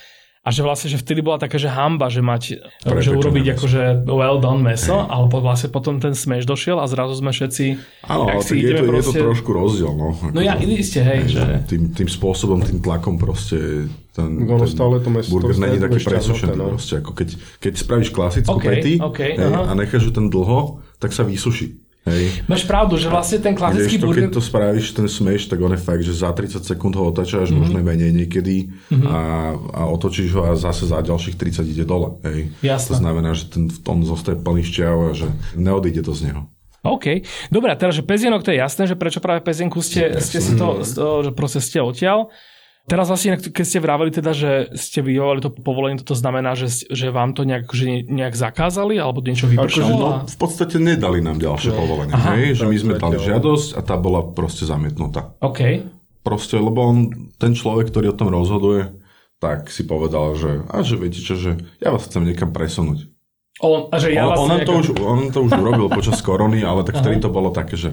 [0.47, 3.55] A že vlastne, že vtedy bola taká, že hamba, že mať, Prepečené že urobiť meso.
[3.59, 5.11] akože well done meso, hey.
[5.11, 7.75] ale vlastne potom ten smash došiel a zrazu sme všetci...
[8.07, 9.11] Áno, ale si je, to, proste...
[9.11, 10.15] je to trošku rozdiel, no.
[10.31, 11.43] No ja, ste, hej, že...
[11.67, 16.55] Tým, tým spôsobom, tým tlakom proste ten, ten stále to meso, burger není taký presušený.
[16.55, 16.79] No.
[16.79, 17.29] Proste, ako keď,
[17.59, 21.86] keď spravíš klasickú okay, pety okay, hej, a necháš ju ten dlho, tak sa vysuší.
[22.07, 22.47] Hej.
[22.47, 24.31] Máš pravdu, že vlastne ten klasický to, burger...
[24.31, 27.51] Keď to spravíš, ten smash, tak on je fakt, že za 30 sekúnd ho otačáš,
[27.51, 27.59] mm-hmm.
[27.59, 29.07] možno menej niekedy mm-hmm.
[29.11, 29.19] a,
[29.59, 32.15] a otočíš ho a zase za ďalších 30 ide dole.
[32.23, 32.55] Hej.
[32.63, 32.95] Jasne.
[32.95, 35.27] To znamená, že ten, on zostaje plný šťav a že
[35.59, 36.47] neodíde to z neho.
[36.87, 37.27] OK.
[37.51, 40.55] Dobre, a teraz, že pezienok, to je jasné, že prečo práve pezienku ste, ste si
[40.55, 40.87] to,
[41.27, 42.31] že proste ste odtiaľ.
[42.87, 47.11] Teraz vlastne, keď ste vraveli teda, že ste vyjovali to povolenie, to znamená, že, že
[47.11, 49.91] vám to nejak, že nejak zakázali, alebo niečo vypršalo?
[49.91, 51.83] Akože, no, v podstate nedali nám ďalšie no.
[51.83, 52.15] povolenie.
[52.15, 55.35] Aha, hej, že my sme dali žiadosť a tá bola proste zamietnutá.
[55.43, 55.83] OK.
[56.23, 56.97] Proste, lebo on,
[57.35, 58.87] ten človek, ktorý o tom rozhoduje,
[59.43, 63.03] tak si povedal, že a že viete čo, že ja vás chcem niekam presunúť.
[63.59, 66.63] On, a že ja on, vás on, to už, on to už urobil počas korony,
[66.63, 67.91] ale tak vtedy to bolo také, že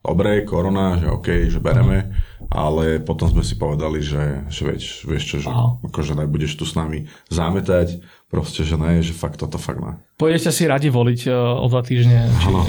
[0.00, 2.12] dobre, korona, že OK, že bereme,
[2.48, 5.76] ale potom sme si povedali, že, že vieš, vieš čo, že Aha.
[5.86, 8.00] akože nebudeš tu s nami zametať,
[8.32, 10.00] proste, že ne, že fakt toto fakt ne.
[10.16, 12.30] Pôjdete si radi voliť uh, o dva týždne.
[12.30, 12.60] Či, Áno,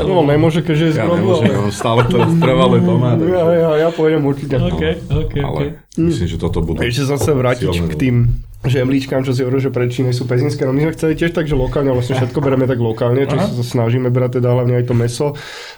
[0.12, 3.88] No nemôže, keďže je ja nemôžem, no, stále to trvalé doma, Ja, takže, ja, ja
[3.88, 4.54] pôjdem určite.
[4.60, 5.98] OK, OK, ale OK.
[5.98, 8.16] myslím, že toto budú Ešte zase vrátiť k tým
[8.62, 10.62] žemlíčkám, čo si hovoril, že prečíne sú pezinské.
[10.62, 13.50] No my sme chceli tiež tak, že lokálne, vlastne všetko bereme tak lokálne, čo sa
[13.62, 15.26] snažíme brať teda hlavne aj to meso.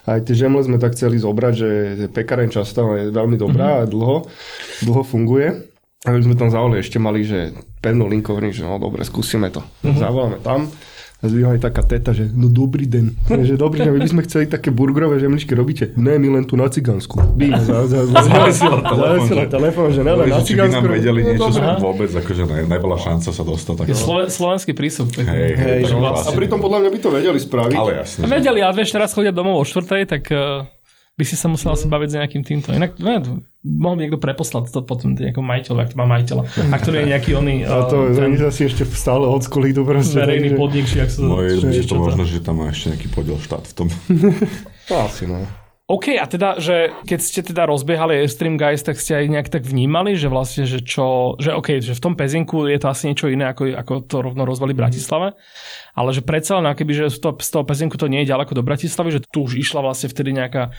[0.05, 1.69] Aj tie žemle sme tak chceli zobrať, že
[2.13, 4.29] pekaren často je veľmi dobrá a dlho,
[4.85, 5.73] dlho funguje.
[6.05, 9.49] A my sme tam zavolali, ešte mali, že pevnú linku, hovorím, že no dobre, skúsime
[9.49, 9.65] to.
[9.81, 10.69] Zavoláme tam.
[11.25, 13.17] A zdvihla aj taká teta, že no dobrý den.
[13.49, 15.97] že dobrý den, my by sme chceli také burgerové žemličky, robíte?
[15.97, 17.17] Ne, my len tu na Cigánsku.
[17.33, 20.85] Bím, za, za, za, Zavesila telefón, telefón, že ne, len na Či by Cigánsku.
[20.85, 23.75] nám vedeli No, niečo, že vôbec akože ne, nebola šanca sa dostať.
[23.75, 25.09] Tak, Je Sloven, slovenský prísup.
[25.17, 27.73] hej, Hej, hej, a pritom podľa mňa by to vedeli spraviť.
[27.75, 28.21] Ale jasne.
[28.21, 30.69] A vedeli, ale vieš, teraz chodia domov o štvrtej, tak uh,
[31.17, 32.69] by si sa musel asi baviť s nejakým týmto.
[32.69, 36.43] Inak, ne, mohol by niekto preposlať to potom nejakého majiteľa, ak to má majiteľa.
[36.69, 39.89] A ktorý je nejaký oný A to oni ten zase ešte stále od školy idú
[39.89, 40.21] proste.
[40.21, 41.25] verejný podnik, či ak sa...
[41.25, 43.89] Moje čo- je čo to možno, že tam má ešte nejaký podiel štát v tom.
[45.09, 45.64] Asi no.
[45.85, 49.69] OK, a teda, že keď ste teda rozbiehali Airstream Guys, tak ste aj nejak tak
[49.69, 53.29] vnímali, že vlastne, že čo, že OK, že v tom pezinku je to asi niečo
[53.29, 55.37] iné, ako, ako to rovno rozvali v Bratislave,
[55.93, 58.57] ale že predsa len, akoby, že z toho, z toho pezinku to nie je ďaleko
[58.57, 60.73] do Bratislavy, že tu už išla vlastne vtedy nejaká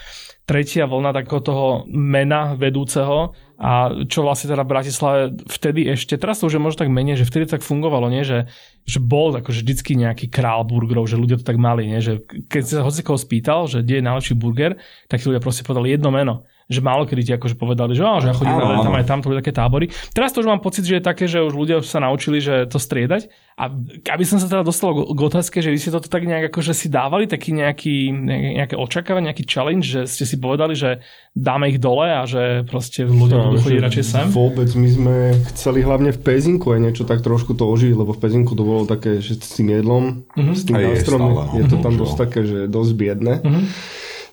[0.50, 6.44] tretia vlna takého toho mena vedúceho a čo vlastne teda v Bratislave vtedy ešte, teraz
[6.44, 8.28] to už je možno tak menej, že vtedy tak fungovalo, nie?
[8.28, 8.52] Že,
[8.84, 12.04] že bol akože vždycky nejaký král burgerov, že ľudia to tak mali, nie?
[12.04, 12.20] že
[12.52, 14.76] keď sa hoci koho spýtal, že kde je najlepší burger,
[15.08, 16.44] tak tí ľudia proste povedali jedno meno.
[16.66, 19.06] Že málo kedy ti akože povedali, že, á, že ja chodím Áno, na tam aj
[19.06, 19.86] tam, to boli také tábory.
[20.18, 22.82] Teraz to už mám pocit, že je také, že už ľudia sa naučili, že to
[22.82, 23.30] striedať.
[23.56, 23.70] A
[24.12, 26.90] aby som sa teda dostal k otázke, že vy ste toto tak nejak akože si
[26.90, 28.12] dávali taký nejaký,
[28.58, 31.06] nejaké očakávanie, nejaký challenge, že ste si povedali, že
[31.38, 34.28] dáme ich dole a že proste ľudia budú chodiť radšej sem.
[34.34, 35.16] Vôbec, my sme
[35.54, 38.84] chceli hlavne v Pezinku aj niečo tak trošku to ožiť, lebo v Pezinku to bolo
[38.84, 41.56] také, že s tým jedlom, s tým A je stále, no.
[41.56, 43.34] je to tam dosť také, že dosť biedne.
[43.40, 43.62] Mhm.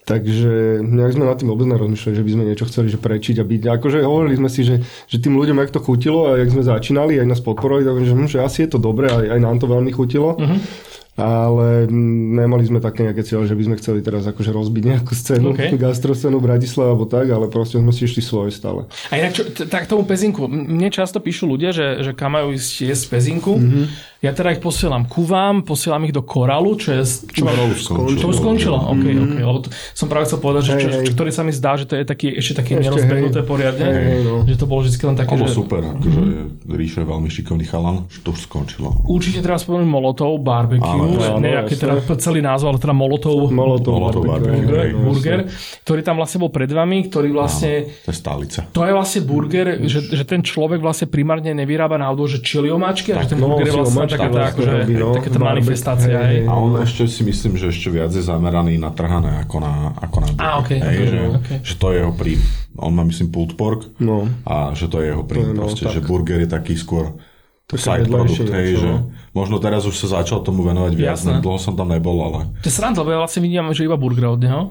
[0.03, 3.47] Takže nejak sme nad tým vôbec nerozmýšľali, že by sme niečo chceli že prečiť a
[3.47, 3.63] byť.
[3.71, 7.23] Akože hovorili sme si, že, že tým ľuďom, jak to chutilo a jak sme začínali,
[7.23, 9.71] aj nás podporovali, tak že, hm, že asi je to dobré, aj, aj nám to
[9.71, 10.35] veľmi chutilo.
[10.43, 10.91] Mhm.
[11.13, 11.93] Ale
[12.33, 15.61] nemali sme také nejaké cieľe, že by sme chceli teraz akože rozbiť nejakú scénu, OK.
[15.61, 15.77] okay.
[15.85, 18.89] gastroscénu Bratislava alebo tak, ale proste sme si išli svoje stále.
[19.13, 20.49] A inak čo, t- tak tomu pezinku.
[20.49, 23.61] Mne často píšu ľudia, že, že kam majú ísť jesť pezinku.
[23.61, 24.13] Mhm.
[24.23, 27.03] Ja teda ich posielam ku vám, posielam ich do Koralu, čo je...
[27.03, 28.23] Čo už skončilo.
[28.23, 29.37] to skončilo, OK, OK.
[29.43, 30.73] Lebo to, som práve chcel povedať, že.
[30.79, 33.83] Hej, čo, čo, ktorý sa mi zdá, že to je taký, ešte také nerozbehnuté poriadne.
[33.83, 34.47] Hej, hej, no.
[34.47, 35.59] Že to bolo vždy len také, Alebo že...
[35.59, 36.21] super, akože
[36.71, 38.95] Ríšo je veľmi šikovný chalan, že to už skončilo.
[39.11, 43.93] Určite teraz spomenúť Molotov barbecue, Áno, áno, nejaký teda celý názov, ale teda Molotov, Molotov,
[43.99, 45.41] Molotov barbecue, burger, burger
[45.83, 47.91] ktorý tam vlastne bol pred vami, ktorý vlastne...
[48.07, 48.59] To je stálica.
[48.71, 53.11] To je vlastne burger, že, že ten človek vlastne primárne nevyrába náhodou, že čili omáčky
[53.13, 55.11] a že ten no, burger je vlastne taká tá, vlastne akože, no.
[55.19, 56.17] taká tá manifestácia.
[56.23, 56.41] hej, Hej.
[56.47, 60.17] A on ešte si myslím, že ešte viac je zameraný na trhané ako na, ako
[60.23, 60.59] na burger.
[60.63, 61.59] okej, Hej, okej, že, okej.
[61.67, 62.41] že to je jeho príjm.
[62.81, 64.25] On má myslím pulled pork No.
[64.49, 65.53] a že to je jeho príjm.
[65.53, 67.13] No, proste, že burger je taký skôr
[67.75, 68.99] Také side produkt, hej, niečo, že no.
[69.33, 71.41] možno teraz už sa začal tomu venovať viac, Jasné.
[71.41, 74.29] dlho som tam nebol, ale To je sranda, lebo ja vlastne vidím, že iba burger
[74.29, 74.63] od neho.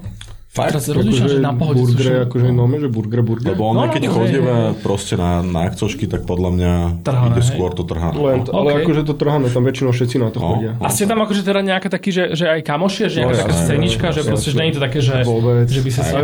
[0.52, 0.68] Fakt?
[0.68, 2.28] Teraz rozlišam, že na pohode sú burgery, všetko.
[2.28, 3.56] akože no, že burger, burger.
[3.56, 4.84] Lebo on, No, no, keď no, chodí hej, hej.
[4.84, 7.48] proste na, na akcošky, tak podľa mňa Trhané, ide hej.
[7.48, 8.12] skôr to trhané.
[8.12, 8.52] Len, no.
[8.52, 10.48] ale akože to trháme, tam väčšinou všetci na to No.
[10.52, 10.76] chodia.
[10.76, 13.48] A ste tam akože teda nejaká taký, že, že aj kamošie, že nejaká No, taká
[13.48, 15.66] jasné, scénička, že proste, že nie je to také, že, Vôbec.
[15.66, 16.16] že by sa sa...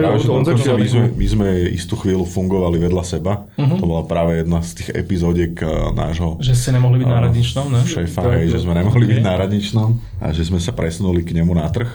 [1.08, 3.48] My, sme, istú chvíľu fungovali vedľa seba.
[3.56, 3.80] Mhm.
[3.80, 7.66] To bola práve jedna z tých epizódiek eh, nášho Že ste nemohli byť na radničnom,
[7.72, 7.80] ne?
[7.80, 8.36] šéfa, no.
[8.44, 9.88] že sme nemohli byť na radničnom
[10.20, 11.88] a že sme sa presunuli k nemu na trh.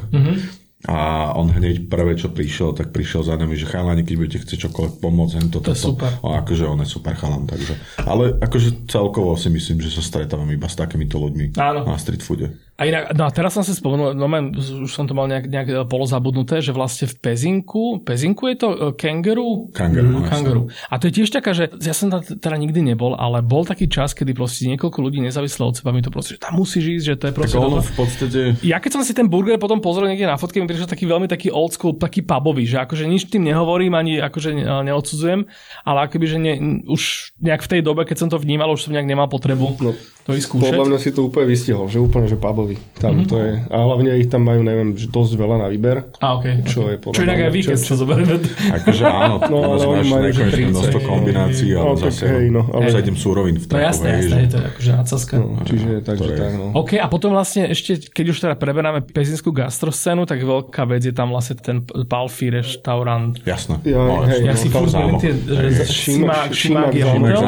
[0.83, 4.67] A on hneď prvé, čo prišiel, tak prišiel za nami, že chalani, keď budete chcieť
[4.67, 6.11] čokoľvek pomôcť, hen toto, To je super.
[6.19, 7.79] O, akože on je super chalan, takže.
[8.03, 11.87] Ale akože celkovo si myslím, že sa stretávam iba s takýmito ľuďmi Áno.
[11.87, 12.51] na street foode.
[12.73, 15.45] A inak, no a teraz som si spomenul, no man, už som to mal nejak,
[15.45, 19.69] nejak polozabudnuté, že vlastne v Pezinku, Pezinku je to kangaroo?
[19.69, 20.33] Kangaroo, no, jasné.
[20.33, 20.65] kangaroo.
[20.89, 23.85] A to je tiež taká, že ja som tam teda nikdy nebol, ale bol taký
[23.85, 27.05] čas, kedy proste niekoľko ľudí nezávisle od seba mi to proste, že tam musíš ísť,
[27.05, 27.55] že to je proste...
[27.55, 28.39] Tak ono v podstate...
[28.65, 31.29] Ja keď som si ten burger potom pozrel niekde na fotke, mi prišiel taký veľmi
[31.29, 35.45] taký old school, taký pubový, že akože nič tým nehovorím, ani akože ne- neodsudzujem,
[35.85, 36.53] ale akoby, že ne,
[36.89, 39.91] už nejak v tej dobe, keď som to vnímal, už som nejak nemal potrebu No,
[40.23, 40.71] to vyskúšať.
[40.73, 42.62] Podľa mňa si to úplne vystihol, že úplne, že pubový.
[42.63, 42.75] Trhový.
[42.95, 43.27] Tam mm-hmm.
[43.27, 46.07] to je, a hlavne ich tam majú, neviem, že dosť veľa na výber.
[46.23, 46.95] A okay, čo okay.
[46.95, 48.35] je podľa Čo inak aj vy, keď sa zoberieme.
[48.79, 52.23] Akože áno, No, ale oni majú, že nekonečné 30, množstvo kombinácií, ale No, tak zase
[52.31, 55.33] hej, no, ale- 7 súrovín v No traku, jasné, jasné, že- je to akože nadsazka.
[55.35, 56.65] No, čiže takže to je- tak, no.
[56.73, 61.11] OK, a potom vlastne ešte, keď už teda preberáme pezinskú gastroscénu, tak veľká vec je
[61.11, 63.35] tam vlastne ten Palfi restaurant.
[63.43, 63.83] Jasné.
[63.83, 65.19] Ja, No, hej, no, si tam furt zámok.
[65.19, 66.51] tie, že Šimak,
[66.93, 67.41] je hotel,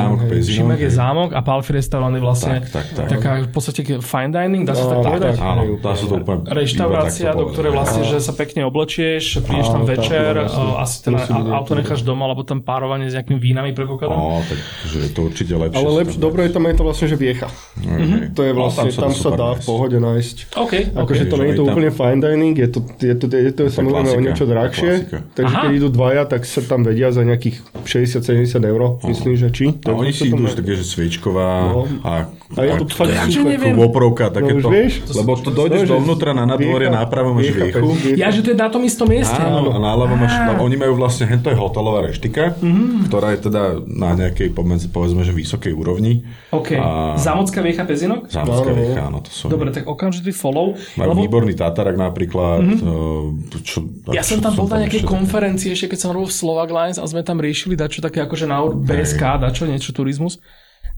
[0.44, 3.08] Šimak je zámok a Palfi restaurant je vlastne Tak, tak, tak.
[3.08, 5.34] taká v podstate fine dining, dá sa No, tak, povedať?
[5.38, 9.84] Áno, dá sa to úplne Reštaurácia, do ktorej vlastne, že sa pekne oblečieš, prídeš tam
[9.84, 10.64] večer, no, jasne.
[10.64, 11.18] o, asi teda
[11.52, 14.14] auto necháš doma, alebo tam párovanie s nejakými vínami predpokladám.
[14.14, 15.78] No, tak že je to určite lepšie.
[15.78, 17.48] Ale lepšie, to dobre je tam je to vlastne, že viecha.
[17.78, 18.32] Okay.
[18.32, 20.36] To je No, vlastne, tam sa dá v pohode nájsť.
[20.56, 20.74] OK.
[20.96, 24.10] Akože to nie je to úplne fine dining, je to, je to, je to samozrejme
[24.10, 24.92] o niečo to drahšie.
[25.32, 28.82] Takže keď idú dvaja, tak sa tam vedia za nejakých 60-70 eur.
[29.04, 29.66] Myslím, že či?
[29.82, 31.84] A oni si idú už také, že sviečková No.
[32.02, 33.52] a, A je to fakt Ja super.
[33.52, 33.76] neviem.
[33.76, 34.60] Voprovka, takéto.
[34.60, 34.94] už vieš?
[35.06, 37.80] Lebo to dojdeš No, že dovnútra na nadvorie, viecha- nápravo máš viecha.
[38.14, 39.36] Ja, že to je na tom istom mieste.
[39.36, 43.06] Áno, a náľavo máš, no, oni majú vlastne, hento je hotelová reštika, Mhm.
[43.06, 46.24] ktorá je teda na nejakej, pomedzi, povedzme, že vysokej úrovni.
[46.50, 46.74] OK.
[46.74, 48.28] A- Zamocká viecha Pezinok?
[48.28, 49.46] Zámocká viecha, áno, to sú.
[49.48, 50.74] Dobre, tak okamžitý follow.
[50.96, 52.62] Majú výborný Tatarak napríklad.
[52.62, 53.62] Mm-hmm.
[53.62, 53.78] Čo,
[54.10, 56.96] Ja čo som tam bol na nejakej konferencii, ešte keď som robil v Slovak Lines
[56.96, 60.38] a sme tam riešili dačo také akože na BSK, dačo, niečo turizmus.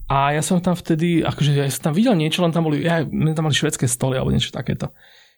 [0.08, 3.04] A ja som tam vtedy, akože ja som tam videl niečo, len tam boli, ja,
[3.04, 4.88] tam mali švedské stoly alebo niečo takéto.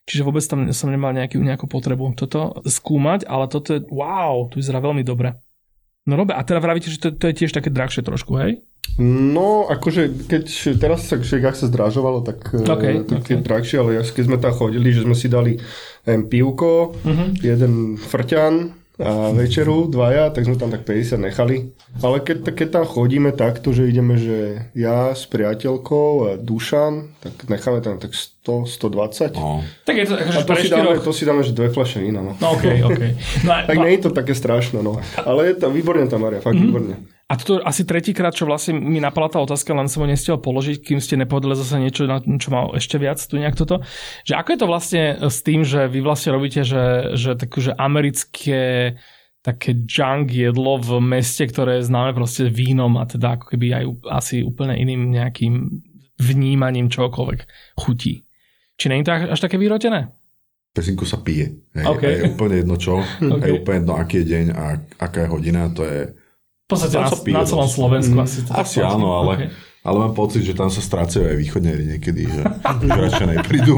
[0.07, 4.63] Čiže vôbec tam som nemal nejaký, nejakú potrebu toto skúmať, ale toto je, wow, tu
[4.63, 5.35] vyzerá veľmi dobre.
[6.09, 8.65] No dobre, a teda vravíte, že to, to je tiež také drahšie trošku, hej?
[8.99, 10.45] No, akože keď
[10.81, 13.29] teraz sa, ak sa zdražovalo, tak, OK, tak OK.
[13.29, 15.61] je drahšie, ale keď sme tam chodili, že sme si dali
[16.07, 17.25] um, pivko, Mhm.
[17.45, 18.55] jeden frťan
[19.01, 21.73] a večeru, dvaja, tak sme tam tak 50 nechali.
[22.05, 27.49] Ale keď, keď tam chodíme takto, že ideme, že ja s priateľkou a Dušan, tak
[27.49, 29.41] necháme tam tak 100, 120.
[29.41, 29.65] No.
[29.89, 32.21] Tak je to akože A to si, dáme, to si dáme, že dve fľaše vína,
[32.21, 32.37] no.
[32.37, 33.11] No okej, okej.
[33.49, 35.01] No, Tak nie je to také strašné, no.
[35.17, 37.20] Ale je tam výborne tam Maria, fakt výborne.
[37.31, 40.83] A toto asi tretíkrát, čo vlastne mi napadla tá otázka, len som ho nestiel položiť,
[40.83, 43.87] kým ste nepovedali zase niečo, na čo má ešte viac tu nejak toto.
[44.27, 48.99] Že ako je to vlastne s tým, že vy vlastne robíte, že, že takže americké
[49.41, 53.85] také junk jedlo v meste, ktoré je známe proste vínom a teda ako keby aj
[54.11, 55.55] asi úplne iným nejakým
[56.21, 57.41] vnímaním čokoľvek
[57.81, 58.29] chutí.
[58.77, 60.13] Či je to až také vyrotené?
[60.71, 61.51] Pezinku sa pije.
[61.75, 62.03] Hej, OK.
[62.05, 63.01] A je úplne jedno čo.
[63.03, 63.43] OK.
[63.43, 63.49] Okay.
[63.49, 64.65] Je úplne jedno, aký je deň a
[65.03, 65.69] aká je hodina.
[65.75, 66.15] To je...
[66.71, 67.67] V podstate na, na celom.
[67.67, 68.39] Slovensku asi.
[68.41, 68.95] to Asi platí.
[68.95, 69.49] áno, ale, Okay.
[69.83, 72.43] ale mám pocit, že tam sa strácajú aj východňari niekedy, že,
[72.79, 73.75] že radšej neprídu.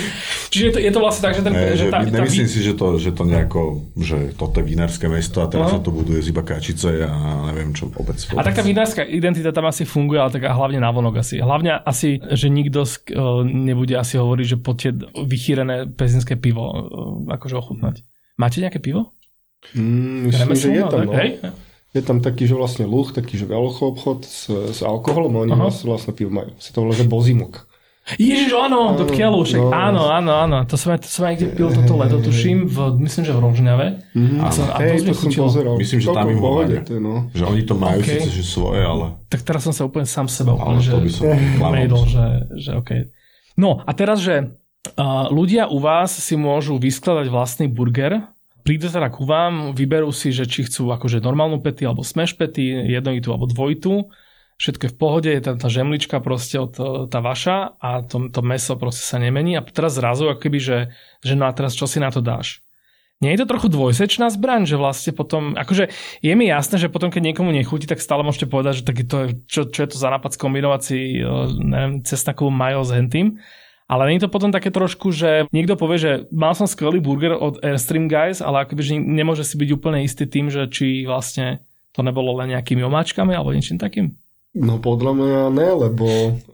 [0.52, 2.44] Čiže je to, je to vlastne tak, že, ten, Ne, že že tá, tá, nemyslím
[2.44, 3.62] si, že to, že to nejako,
[3.96, 5.74] že toto je vinárske mesto a teraz Aha.
[5.74, 7.10] sa to buduje z iba kačice a
[7.48, 8.14] neviem čo vôbec.
[8.28, 11.38] A taká vinárska identita tam asi funguje, ale taká hlavne navonok asi.
[11.38, 16.78] Hlavne asi, že nikto sk- e, nebude asi hovoriť, že poďte vychýrené pezinské pivo e,
[17.32, 18.04] akože ochutnať.
[18.34, 19.14] Máte nejaké pivo?
[19.72, 21.14] Mm, myslím, že je tam, no.
[21.14, 21.40] Hej?
[21.94, 25.54] Je tam taký, že vlastne luch, taký, že veľký obchod s, s alkoholom, a oni
[25.54, 25.62] Aha.
[25.62, 26.50] vlastne, vlastne pivo majú.
[26.58, 27.70] Sa to volá, že bozimok.
[28.20, 29.72] Ježiš, áno, do Áno, kielu, však no.
[29.72, 30.58] áno, áno, áno.
[30.68, 33.40] To som, aj- to som aj niekde pil toto leto, tuším, v, myslím, že v
[33.40, 33.86] Rožňave.
[34.44, 35.80] A, som, a Hej, to som pozeral.
[35.80, 37.14] Myslím, že tam im je, no.
[37.32, 38.10] Že oni to majú OK.
[38.10, 40.98] síce, že svoje, ale, Tak teraz som sa úplne sám seba úplne, ale že to
[41.00, 41.22] by som
[41.56, 42.04] klamal.
[42.04, 42.24] že,
[42.60, 42.90] že OK.
[43.56, 48.20] No a teraz, že uh, ľudia u vás si môžu vyskladať vlastný burger,
[48.64, 52.88] prídu teda ku vám, vyberú si, že či chcú akože normálnu pety alebo smash pety,
[52.88, 54.08] jednoitú alebo dvojitú,
[54.56, 56.72] všetko je v pohode, je tam tá žemlička proste od,
[57.12, 60.78] tá vaša a to, to meso proste sa nemení a teraz zrazu ako keby, že,
[61.20, 62.64] že no a teraz čo si na to dáš?
[63.22, 67.14] Nie je to trochu dvojsečná zbraň, že vlastne potom, akože je mi jasné, že potom,
[67.14, 70.10] keď niekomu nechutí, tak stále môžete povedať, že tak to čo, čo je to za
[70.10, 73.38] nápad skombinovať si, eh, neviem, cesnakovú majo s hentým.
[73.86, 77.32] Ale nie je to potom také trošku, že niekto povie, že mal som skvelý burger
[77.32, 81.60] od Airstream Guys, ale akoby, že nemôže si byť úplne istý tým, že či vlastne
[81.90, 84.16] to nebolo len nejakými omáčkami alebo niečím takým.
[84.52, 86.06] No podľa mňa ne, lebo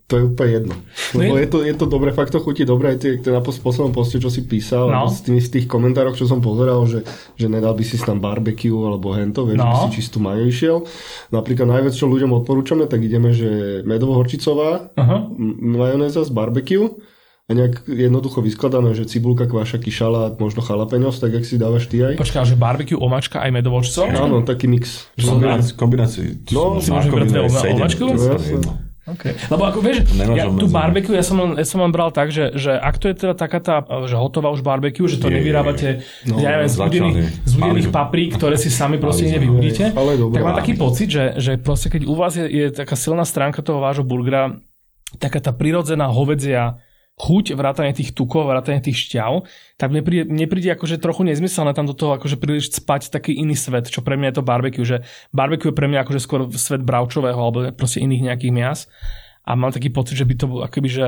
[0.03, 0.75] to je úplne jedno.
[1.13, 3.57] No Lebo je- to, je to dobre, fakt to chutí dobre, aj tie, na pos-
[3.59, 5.05] poslednom poste, čo si písal, No.
[5.07, 7.05] z, tých, z tých komentároch, čo som pozeral, že,
[7.37, 9.69] že nedal by si tam barbecue alebo hento, vieš, No.
[9.69, 10.89] by si čistú majo išiel.
[11.29, 13.49] Napríklad najviac, čo ľuďom odporúčame, tak ideme, že
[13.85, 15.29] medovo-horčicová, m-
[15.71, 16.89] majonéza z barbecue
[17.51, 21.99] a nejak jednoducho vyskladané, že cibulka, kvašaky, šalát, možno jalapeňos, tak jak si dávaš ty
[21.99, 22.15] aj.
[22.15, 24.07] Počkaj, že barbecue, omáčka aj medovočco?
[24.07, 25.11] Áno, taký mix.
[25.75, 26.47] Kombinácii.
[26.55, 28.13] No, si môžeme nákupy brať aj dve sedem, omáčkové?
[28.15, 28.55] to je Jasné.
[28.55, 28.73] jedno.
[29.11, 29.35] Okay.
[29.51, 30.71] Lebo ako vieš, ja, obmedzené.
[30.71, 33.59] barbecue ja som, ja som len bral tak, že, že ak to je teda taká
[33.59, 37.17] tá, že hotová už barbecue, že to Je, nevyrábate No, ja neviem, z začal, udených,
[37.19, 37.83] hej.
[37.83, 39.27] z paprík, ktoré si sami proste
[40.15, 40.39] dobre.
[40.39, 43.67] tak mám taký pocit, že, že proste keď u vás je, je taká silná stránka
[43.67, 44.55] toho vášho burgera,
[45.19, 46.79] taká tá prirodzená hovedzia
[47.21, 49.45] chuť, vrátane tých tukov, vrátane tých šťav,
[49.77, 53.37] tak mne príde, mne príde akože trochu nezmyselné tam do toho akože príliš spať taký
[53.37, 55.05] iný svet, čo pre mňa je to barbecue, že
[55.37, 58.89] barbecue je pre mňa akože skôr svet bravčového alebo proste iných nejakých mias
[59.45, 61.07] a mám taký pocit, že by to bolo akoby, že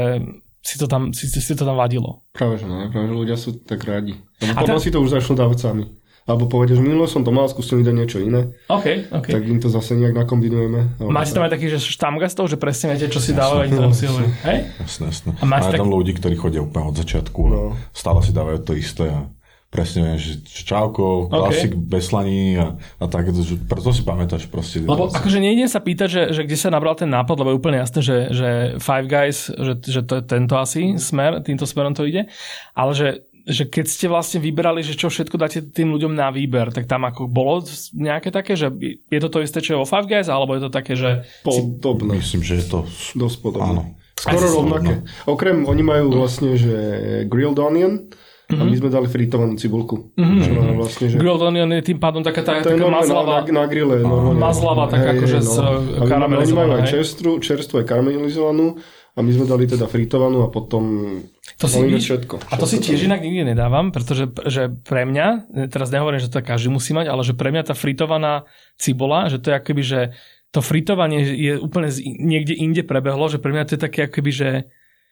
[0.62, 2.22] si to tam, si, si to tam vadilo.
[2.30, 4.14] Práve že ne, práve že ľudia sú tak radi.
[4.38, 4.82] Potom ta...
[4.82, 5.84] si to už začnú dávať sami.
[6.22, 8.54] Alebo povedia, že minulo som to mal, skúsim mi dať niečo iné.
[8.70, 9.26] OK, OK.
[9.26, 11.02] Tak im to zase nejak nakombinujeme.
[11.02, 14.06] Máte tam aj taký, že štamgastov, že presne viete, čo si dávajú, oni to musí
[14.46, 14.58] Hej?
[14.78, 15.30] Jasné, jasné.
[15.42, 15.82] A máte tak...
[15.82, 17.74] tam ľudí, ktorí chodia úplne od začiatku no.
[17.74, 19.26] a stále si dávajú to isté a
[19.72, 21.80] presne, že čauko, klasik okay.
[21.80, 24.84] bez slaní a, a tak, že preto si pamätáš proste.
[24.84, 27.80] Lebo akože nejdem sa pýtať, že, že kde sa nabral ten nápad, lebo je úplne
[27.80, 32.04] jasné, že, že Five Guys, že, že to je tento asi smer, týmto smerom to
[32.04, 32.28] ide,
[32.76, 36.70] ale že že keď ste vlastne vyberali, že čo všetko dáte tým ľuďom na výber,
[36.70, 38.70] tak tam ako bolo nejaké také, že
[39.10, 41.26] je to to isté, čo je vo Five Guys, alebo je to také, že...
[41.42, 42.22] Podobné.
[42.22, 42.78] Myslím, že je to...
[43.18, 43.66] Dosť podobné.
[43.66, 43.82] Áno.
[44.14, 45.02] Skoro rovnaké.
[45.26, 46.74] Okrem, oni majú vlastne, že
[47.26, 48.06] grilled onion,
[48.52, 48.68] Mm-hmm.
[48.68, 50.12] A my sme dali fritovanú cibulku.
[50.12, 50.76] Mm-hmm.
[50.76, 51.16] Vlastne, že...
[51.16, 53.48] Grilled onion je tým pádom taká, tá, taká mazlava.
[53.48, 54.04] Na, na, grille.
[54.36, 56.04] Mazlava, taká akože no.
[56.04, 56.44] karamelizovaná.
[56.44, 58.76] Oni majú aj čerstvu, čerstvu aj karamelizovanú
[59.12, 61.20] a my sme dali teda fritovanú a potom
[61.60, 62.48] to si víš, všetko.
[62.48, 66.40] A to si tiež inak nikdy nedávam, pretože že pre mňa, teraz nehovorím, že to
[66.40, 68.48] každý musí mať, ale že pre mňa tá fritovaná
[68.80, 70.00] cibola, že to je akoby, že
[70.48, 74.48] to fritovanie je úplne niekde inde prebehlo, že pre mňa to je také akoby, že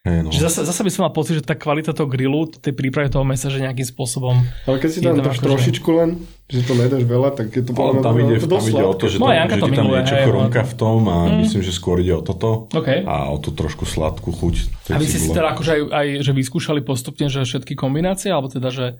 [0.00, 0.32] Hey, no.
[0.32, 3.20] Že zase, zase by som mal pocit, že tá kvalita toho grillu, tej prípravy toho
[3.20, 4.32] mesa, že nejakým spôsobom...
[4.64, 8.00] Ale keď si tam dáš trošičku len, že to nedáš veľa, tak je to podľa
[8.00, 10.62] tam, ide, to tam ide o to, že, no, tam, že ti tam niečo chrumka
[10.64, 11.38] v tom a mm.
[11.44, 13.04] myslím, že skôr ide o toto okay.
[13.04, 14.88] a o tú trošku sladkú chuť.
[14.88, 18.48] A vy ste si teda akože aj, aj že vyskúšali postupne, že všetky kombinácie, alebo
[18.48, 18.96] teda, že,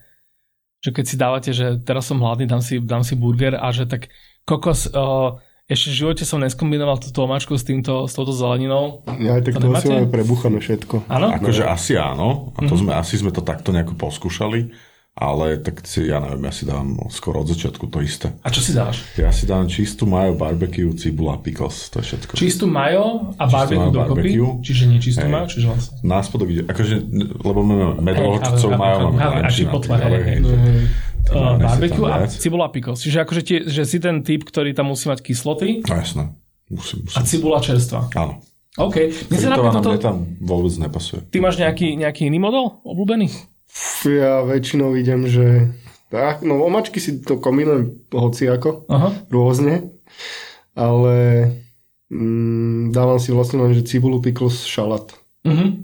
[0.84, 3.88] že keď si dávate, že teraz som hladný, dám si, dám si burger a že
[3.88, 4.12] tak
[4.44, 4.92] kokos...
[4.92, 9.06] Uh, ešte v živote som neskombinoval túto omáčku s, týmto, s touto zeleninou.
[9.22, 11.06] Ja aj tak to, to asi máme prebuchané všetko.
[11.06, 11.30] Áno?
[11.30, 12.50] Akože asi áno.
[12.58, 12.90] A to mm-hmm.
[12.90, 14.74] sme, asi sme to takto nejako poskúšali.
[15.20, 18.30] Ale tak si, ja neviem, ja si dám skoro od začiatku to isté.
[18.40, 19.04] A čo si dáš?
[19.18, 22.38] Ja si dám čistú majo, barbecue, cibula, pickles, to je všetko.
[22.38, 24.38] Čistú majo a barbecue dokopy?
[24.64, 25.34] Čiže nie čistú hey.
[25.34, 25.98] majo, čiže vlastne?
[26.06, 26.94] Náspodok ide, akože,
[27.42, 29.66] lebo máme medrohodcov majo, máme ranči
[31.28, 33.04] uh, barbecue a cibula pickles.
[33.04, 35.84] Čiže akože tie, že si ten typ, ktorý tam musí mať kysloty.
[35.84, 36.32] No jasné.
[36.70, 37.16] Musím, musím.
[37.16, 38.06] A cibula čerstva.
[38.14, 38.40] Áno.
[38.78, 38.96] OK.
[39.28, 39.90] Mne sa toto...
[39.98, 41.26] Tam vôbec nepasuje.
[41.28, 43.26] Ty máš nejaký, nejaký iný model obľúbený?
[44.06, 45.74] Ja väčšinou idem, že...
[46.10, 49.14] Tak, no omačky si to kombinujem hociako, Aha.
[49.30, 49.94] rôzne,
[50.74, 51.46] ale
[52.10, 55.06] mm, dávam si vlastne len, že cibulu, pickles, šalát.
[55.46, 55.78] Uh-huh.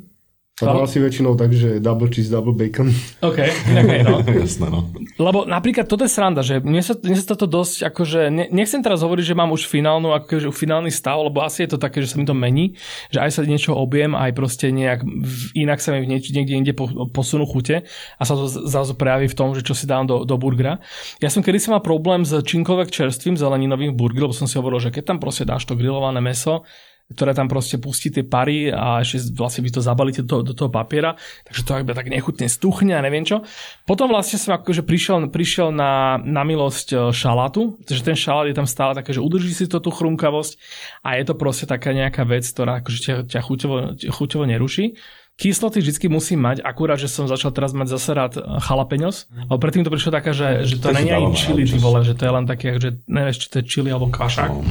[0.57, 2.89] A dal si väčšinou tak, že double cheese, double bacon.
[3.21, 3.45] OK,
[3.77, 4.25] okay no.
[4.41, 4.89] Jasné, no.
[5.21, 8.81] Lebo napríklad toto je sranda, že mne sa, mne sa toto dosť, akože, ne, nechcem
[8.81, 12.09] teraz hovoriť, že mám už finálnu, akože finálny stav, lebo asi je to také, že
[12.09, 12.73] sa mi to mení,
[13.13, 15.05] že aj sa niečo objem, aj proste nejak
[15.53, 16.73] inak sa mi nieč, niekde inde
[17.13, 17.85] posunú chute
[18.17, 20.81] a sa to zrazu prejaví v tom, že čo si dám do, do burgera.
[21.21, 24.89] Ja som kedy mal problém s činkovek čerstvým zeleninovým burgerom, lebo som si hovoril, že
[24.89, 26.65] keď tam proste dáš to grillované meso,
[27.07, 30.67] ktoré tam proste pustí tie pary a ešte vlastne vy to zabalíte do, do toho
[30.67, 31.15] papiera,
[31.47, 33.47] takže to iba tak nechutne stuchne a neviem čo.
[33.87, 38.59] Potom vlastne som akože prišiel, prišiel na, na milosť e, šalátu, že ten šalát je
[38.59, 40.59] tam stále také, že udrží si to tú chrumkavosť
[41.07, 43.77] a je to proste taká nejaká vec, ktorá akože ťa, ťa chuťovo,
[44.11, 44.99] chuťovo neruší.
[45.37, 49.85] Kysloty vždy musím mať, akurát, že som začal teraz mať zase rád jalapeňos, ale predtým
[49.85, 52.33] to prišlo také, že, že to, to není ani čili, ty vole, že to je
[52.33, 54.49] len také, že nevieš, či to je čili alebo kvašák.
[54.49, 54.65] No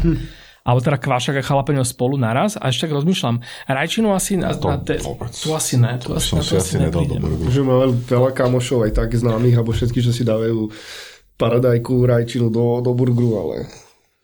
[0.66, 3.46] alebo teda kvášak a chalapeňo spolu naraz a ešte tak rozmýšľam.
[3.70, 6.02] Rajčinu asi na, to, na te, tu asi ne.
[6.02, 7.06] Tu asi, som si asi nedal
[7.54, 10.74] Že máme veľa kamošov aj tak známych, alebo všetky, že si dávajú
[11.38, 13.58] paradajku, rajčinu do, do burgeru, ale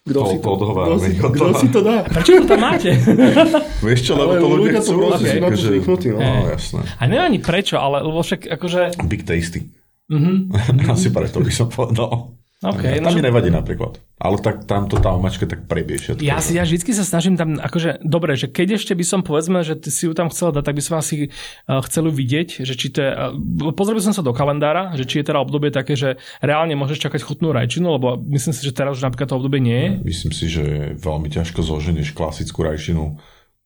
[0.01, 2.01] kto si, to, kto, si, kto si to dá?
[2.01, 2.89] Prečo to tam máte?
[3.85, 4.97] Vieš čo, lebo to ľudia chcú.
[4.97, 5.37] Ľudia okay.
[5.37, 6.07] na to zvyknutí.
[6.09, 6.17] No.
[6.17, 6.81] no, jasné.
[6.97, 8.97] A neviem ani prečo, ale lebo však akože...
[9.05, 9.69] Big tasty.
[10.09, 10.89] Mm-hmm.
[10.97, 12.33] Asi preto by som povedal.
[12.61, 13.97] Okay, no, tam mi nevadí napríklad.
[14.21, 16.21] Ale tak tamto tá omačka tak prebie všetko.
[16.21, 19.65] Ja, si, ja vždy sa snažím tam, akože, dobre, že keď ešte by som povedzme,
[19.65, 22.61] že ty si ju tam chcel dať, tak by som asi uh, chcel ju vidieť,
[22.61, 25.73] že či to je, uh, pozrel som sa do kalendára, že či je teda obdobie
[25.73, 29.41] také, že reálne môžeš čakať chutnú rajčinu, lebo myslím si, že teraz už napríklad to
[29.41, 29.89] obdobie nie je.
[30.05, 33.17] Myslím si, že veľmi ťažko zoženieš klasickú rajčinu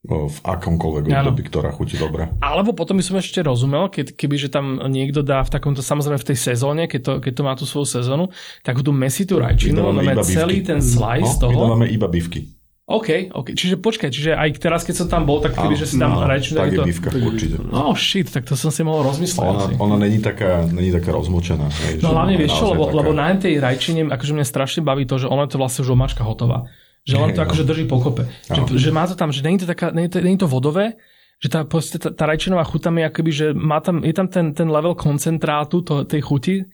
[0.06, 2.30] v akomkoľvek období, ktorá chutí dobre.
[2.40, 6.22] Alebo potom by som ešte rozumel, keď, keby že tam niekto dá v takomto, samozrejme
[6.22, 8.30] v tej sezóne, keď to, keď to má tú svoju sezónu,
[8.62, 11.58] tak tú mesitú rajčinu, máme celý ten slice no, toho.
[11.58, 12.56] My máme iba bivky.
[12.86, 13.58] OK, OK.
[13.58, 16.30] Čiže počkaj, čiže aj teraz, keď som tam bol, tak keby, že si tam no,
[16.30, 16.62] rajčinu...
[16.62, 16.86] Tak je to...
[16.86, 17.56] bivka, určite.
[17.66, 19.42] No shit, tak to som si mohol rozmyslieť.
[19.42, 21.66] Ona, ona není, taká, není taká rozmočená.
[21.66, 22.98] Hej, no hlavne vieš čo, lebo, taká...
[23.02, 25.98] lebo na tej rajčine, akože mňa strašne baví to, že ona je to vlastne už
[25.98, 26.70] omáčka hotová.
[27.06, 28.26] Že len to akože drží pokope.
[28.50, 30.98] Že, že má to tam, že není to, taká, není to, není to vodové,
[31.38, 34.26] že tá, proste, tá, tá rajčinová chuť tam je akoby, že má tam, je tam
[34.26, 36.66] ten, ten level koncentrátu to, tej chuti, e,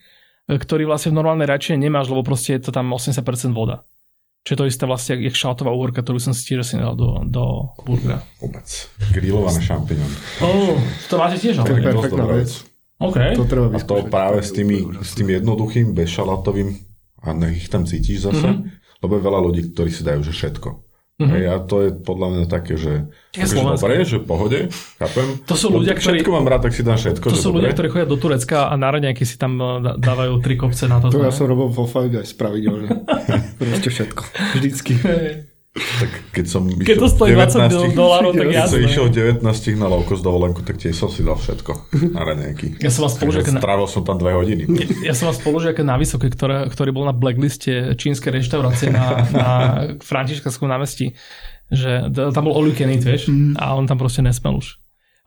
[0.48, 3.22] ktorý vlastne v normálnej rajčine nemáš, lebo proste je to tam 80%
[3.52, 3.84] voda.
[4.42, 7.22] Čo je to isté vlastne, jak šaltová úhorka, ktorú som si tiež asi nedal do,
[7.28, 7.44] do
[7.84, 8.24] burgera.
[8.40, 8.66] Vôbec.
[9.12, 10.16] Grillované šampiňony.
[10.42, 11.86] Oh, to máte tiež, To je ale.
[11.86, 12.52] perfektná dobrá vec.
[12.98, 13.18] OK.
[13.36, 14.10] To treba A to vyskúšať.
[14.10, 16.70] práve s, tými, s tým jednoduchým, bezšalatovým
[17.22, 18.56] a nech ich tam cítiš zase, Mhm.
[18.56, 18.80] mm-hmm.
[19.02, 20.70] Lebo je veľa ľudí, ktorí si dajú, že všetko.
[20.72, 20.80] Mhm.
[21.22, 21.34] Mm-hmm.
[21.36, 22.94] Hej, a to je podľa mňa také, že,
[23.30, 23.84] Také slovenské.
[23.84, 24.60] dobre, že v pohode,
[24.98, 25.28] chápem.
[25.44, 27.46] To sú ľudia, tak ktorí- Všetko mám rád, tak si dám všetko, To že sú
[27.46, 27.58] dobre.
[27.60, 30.86] ľudia, ktorí chodia do Turecka a na raňajky si tam eh, dá- dávajú tri kopce
[30.86, 31.10] na to.
[31.10, 33.06] To ja som robil vo Five Guys pravidelne.
[33.60, 34.22] Proste všetko.
[34.56, 34.94] Vždycky.
[35.72, 38.92] Tak keď som Keď to stojí 20 19 dolárov, tak Keď som jasné.
[38.92, 41.72] išiel 19 na low cost dovolenku, tak tiež som si dal všetko
[42.12, 42.84] na raňajky.
[42.84, 44.68] Ja som mal spolužiaka na, Strávil som tam dve hodiny.
[45.08, 49.50] ja som mal spolužiaka na Vysoké, ktoré, ktorý bol na blackliste čínskej reštaurácie na, na
[50.04, 51.16] Františkanskom námestí.
[51.72, 54.76] Že tam bol all you can eat, vieš, a on tam proste nesmel už.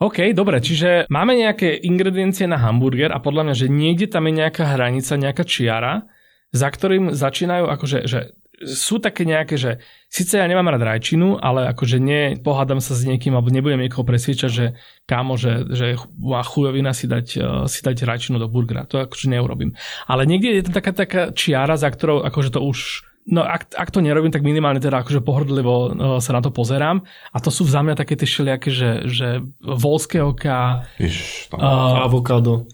[0.05, 4.45] OK, dobre, čiže máme nejaké ingrediencie na hamburger a podľa mňa, že niekde tam je
[4.45, 6.05] nejaká hranica, nejaká čiara,
[6.53, 8.37] za ktorým začínajú akože, že
[8.67, 13.05] sú také nejaké, že síce ja nemám rád rajčinu, ale akože nie, pohádam sa s
[13.05, 14.67] niekým alebo nebudem niekoho presviečať, že
[15.05, 18.89] kámo, že, že má chujovina si dať, uh, si dať rajčinu do burgera.
[18.89, 19.77] To akože neurobím.
[20.05, 23.89] Ale niekde je tam taká, taká čiara, za ktorou akože to už No ak, ak
[23.89, 25.91] to nerobím, tak minimálne teda akože pohrdlivo uh,
[26.21, 27.09] sa na to pozerám.
[27.33, 29.29] A to sú za mňa také tie všelijaké, že, že
[29.65, 31.57] volské oka, Iš, tam.
[31.57, 32.69] uh, Avokádo.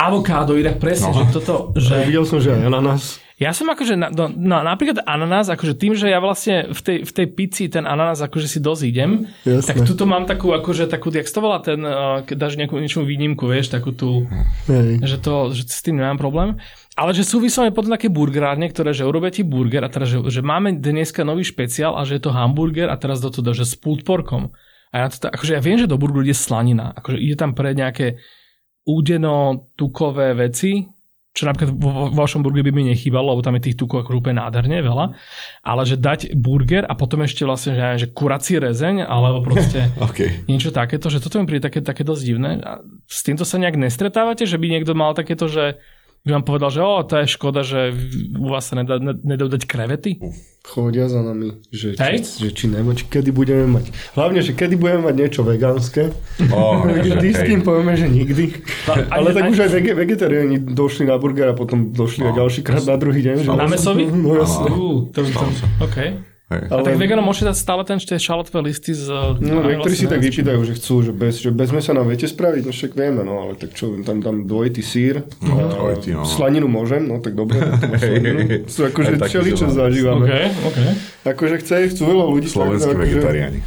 [0.00, 1.20] avokádo, inak presne, No.
[1.20, 2.08] že toto, že...
[2.08, 3.20] Videl som, že aj ananás.
[3.40, 6.98] Ja som akože, na, no, no, napríklad ananás, akože tým, že ja vlastne v tej,
[7.08, 9.64] v tej pici ten ananás akože si dosť idem, Jasné.
[9.64, 13.08] tak tuto mám takú, akože takú, jak to volá ten, uh, keď dáš nejakú niečomu
[13.08, 14.28] výnimku, vieš, takú tú,
[14.68, 15.00] Hej.
[15.00, 16.60] že to, že s tým nemám problém.
[17.00, 20.20] Ale že sú vyslovene potom také burgerárne, ktoré, že urobia ti burger a teraz, že,
[20.20, 23.64] že máme dneska nový špeciál a že je to hamburger a teraz do toho, že
[23.64, 24.52] s pulled porkom.
[24.92, 26.92] A ja, to, akože ja viem, že do burgeru ide slanina.
[26.92, 28.20] Akože ide tam pre nejaké
[28.84, 30.84] údeno-tukové veci,
[31.30, 34.18] čo napríklad vo, vo vašom burgeri by mi nechýbalo, lebo tam je tých tukov ako
[34.18, 35.14] úplne nádherne veľa,
[35.62, 40.50] ale že dať burger a potom ešte vlastne, že, že kurací rezeň, alebo proste OK.
[40.50, 42.58] niečo takéto, že toto mi príde také, také dosť divné.
[42.66, 45.78] A s týmto sa nejak nestretávate, že by niekto mal takéto, že
[46.20, 47.96] by vám povedal, že o, to je škoda, že
[48.34, 50.20] u vás sa nedá, ne- nedajú dať krevety?
[50.62, 52.20] Chodia za nami, že, Hej.
[52.20, 53.88] či, že či nebo, či kedy budeme mať.
[54.12, 56.12] Hlavne, že kedy budeme mať niečo vegánske.
[56.48, 58.60] Oh, Vždy s tým povieme, že nikdy.
[58.84, 62.32] A- Ale tak ani- už aj vege, vegetariáni došli na burger a potom došli aj
[62.32, 62.38] No.
[62.38, 63.36] ďalší krát na druhý deň.
[63.40, 64.04] Že Na mesovi?
[64.06, 64.68] No jasne.
[64.68, 65.66] Uh, to, to, Stalo sa.
[65.80, 65.96] OK.
[66.50, 66.66] Hej.
[66.66, 69.06] A Ale- tak veganom môžete dať stále ten tie šalotové listy z...
[69.38, 72.62] No, niektorí si tak vypýtajú, že chcú, že bez, že bez mesa nám viete spraviť,
[72.64, 76.26] no však vieme, no ale tak čo, tam dám dvojitý sír, a dvojitý, no.
[76.26, 78.38] slaninu môžem, no tak dobre, tak to má slaninu.
[78.66, 79.78] Sú akože Aj taký čeli, čo som mal.
[79.86, 80.26] zažívame.
[80.26, 80.34] OK,
[80.66, 80.78] OK.
[81.30, 82.46] Akože chce, chcú veľa ľudí.
[82.46, 83.60] tak, Slovenskí akože- vegetariáni.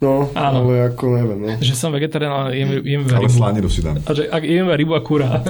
[0.00, 0.64] No, Áno.
[0.64, 1.48] ale ako neviem, no.
[1.60, 3.36] Že som vegetarián, ale jem, jem Ale rybu.
[3.36, 4.00] slaninu si dám.
[4.00, 5.44] A že ak jem rybu a kura.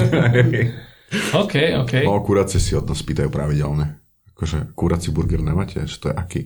[1.42, 1.92] OK, OK.
[2.02, 3.98] No, kuracie si od nás pýtajú pravidelne.
[4.30, 5.82] Akože, kurací burger nemáte?
[5.84, 6.42] Čo to je aký?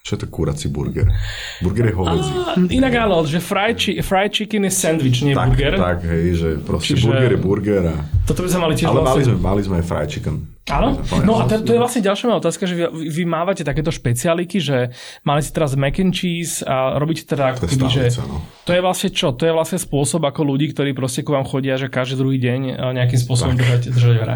[0.00, 1.12] Čo je to kurací burger?
[1.60, 2.32] Burger je hovedzí.
[2.32, 5.76] A Inak áno, že fried, chi- fried chicken je sandwich, nie Tak, burger.
[5.76, 7.96] tak, hej, že proste Čiže- burger je burger a...
[8.24, 9.24] Toto by sme mali tiež Ale mali vlastne...
[9.26, 10.34] sme, mali sme aj fried chicken.
[10.66, 10.88] Áno?
[11.20, 14.56] No a to, to je vlastne ďalšia moja otázka, že vy, vy mávate takéto špecialiky,
[14.56, 18.02] že mali si teraz mac and cheese a robíte teda ako To je keby, že...
[18.22, 18.38] no.
[18.64, 19.28] To je vlastne čo?
[19.30, 22.60] To je vlastne spôsob ako ľudí, ktorí proste ku vám chodia, že každý druhý deň
[22.94, 24.26] nejakým spôsobom držať, držať v.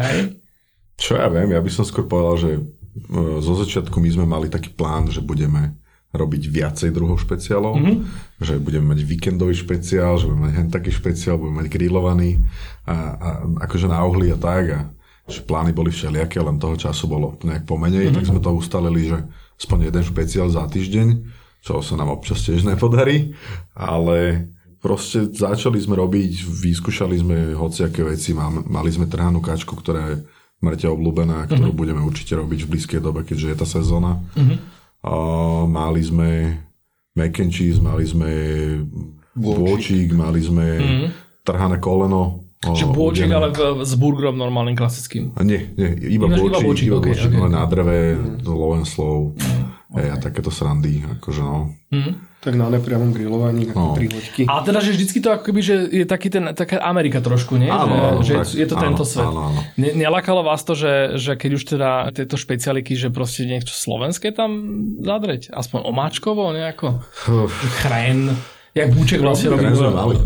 [0.95, 2.49] Čo ja viem, ja by som skôr povedal, že
[3.43, 5.75] zo začiatku my sme mali taký plán, že budeme
[6.15, 7.83] robiť viacej druhov špeciálov, Mhm.
[7.83, 8.39] mm-hmm.
[8.39, 12.39] že budeme mať víkendový špeciál, že budeme mať hen taký špeciál, budeme mať grillovaný
[12.87, 13.29] a, a
[13.67, 14.79] akože na ohli a tak a
[15.27, 18.15] že plány boli všelijaké, len toho času bolo nejak pomenej, mm-hmm.
[18.15, 19.17] tak sme to ustalili, že
[19.59, 21.07] aspoň jeden špeciál za týždeň,
[21.65, 23.33] čo sa nám občas tiež nepodarí,
[23.73, 24.47] ale
[24.79, 30.17] proste začali sme robiť, vyskúšali sme hociaké veci, mali sme trhanú kačku, ktorá je
[30.63, 31.79] mŕte obľúbená, ktorú mm-hmm.
[31.79, 34.21] budeme určite robiť v blízkej dobe, keďže je tá sezóna.
[34.35, 34.57] Mm-hmm.
[35.05, 35.13] A
[35.69, 36.29] mali sme
[37.15, 38.31] mac and cheese, mali sme
[39.35, 41.09] bôčik, mali sme mm-hmm.
[41.45, 42.47] trhané koleno.
[42.65, 45.35] o, Že bôčik, ale v, s burgerom normálnym, klasickým.
[45.37, 47.43] A nie, nie, iba iba bôčik, iba bôčik, ok.
[47.45, 49.35] len na dreve, low and slow.
[49.95, 51.71] Hej, a takéto srandy, akože no.
[52.45, 53.91] Tak na nepriamom grillovaní, No.
[53.91, 53.95] no.
[53.97, 54.45] tri hoďky.
[54.45, 57.65] Ale teda, že vždycky to ako keby, že je taký ten, taká Amerika trošku, nie?
[57.67, 59.25] Áno, že, áno, že tak, je to tento áno, svet.
[59.25, 59.59] áno, áno.
[59.75, 64.29] Ne, nelakalo vás to, že, že keď už teda tieto špecialiky, že proste niečo slovenské
[64.29, 64.61] tam
[65.01, 65.49] zadreť?
[65.49, 67.01] Aspoň omáčkovo nejako?
[67.81, 68.37] Chren.
[68.75, 69.65] Jak Buček vlastne robí.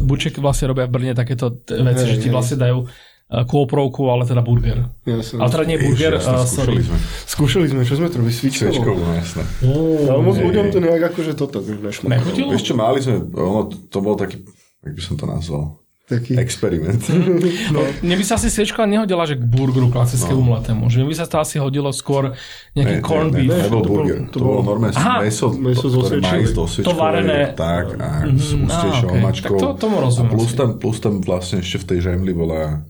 [0.02, 2.90] Buček vlastne robia v Brne takéto veci, že ti vlastne dajú
[3.30, 4.90] kôprovku, ale teda burger.
[5.04, 5.38] Jasne.
[5.38, 6.82] Ale teda nie burger, Ježiš, jasne, uh, skúšali sorry.
[6.82, 6.98] sme.
[7.28, 8.34] Skúšali sme, čo sme to robili?
[8.34, 8.70] Svičkovo.
[8.72, 9.44] Sviečkovú, no jasné.
[10.04, 12.06] Ale moc ľuďom to nejak akože toto nešlo.
[12.08, 12.50] Nechutilo?
[12.50, 14.42] Vieš čo, mali sme, ono, to bol taký,
[14.82, 15.78] jak by som to nazval,
[16.08, 16.42] Taký.
[16.42, 17.06] experiment.
[17.70, 17.86] No.
[18.02, 20.58] Mne by sa asi sviečka nehodila, že k burgeru klasickému no.
[20.58, 20.90] mletému.
[20.90, 22.34] Že by sa to asi hodilo skôr
[22.74, 23.46] nejaký Ne, corn ne, beef.
[23.48, 26.18] ne, nebol to bol- burger, to to bolo bol- normálne Aha, meso, meso to, ktoré
[26.18, 26.50] sviečkovej.
[26.50, 27.40] majú z To varené.
[27.54, 29.22] tak, a s Mhm, ústejšou á, okej.
[29.22, 29.54] omačkou.
[29.54, 32.82] Tak to- tomu rozumiem A plus tam, plus tam vlastne ešte v tej žemli bola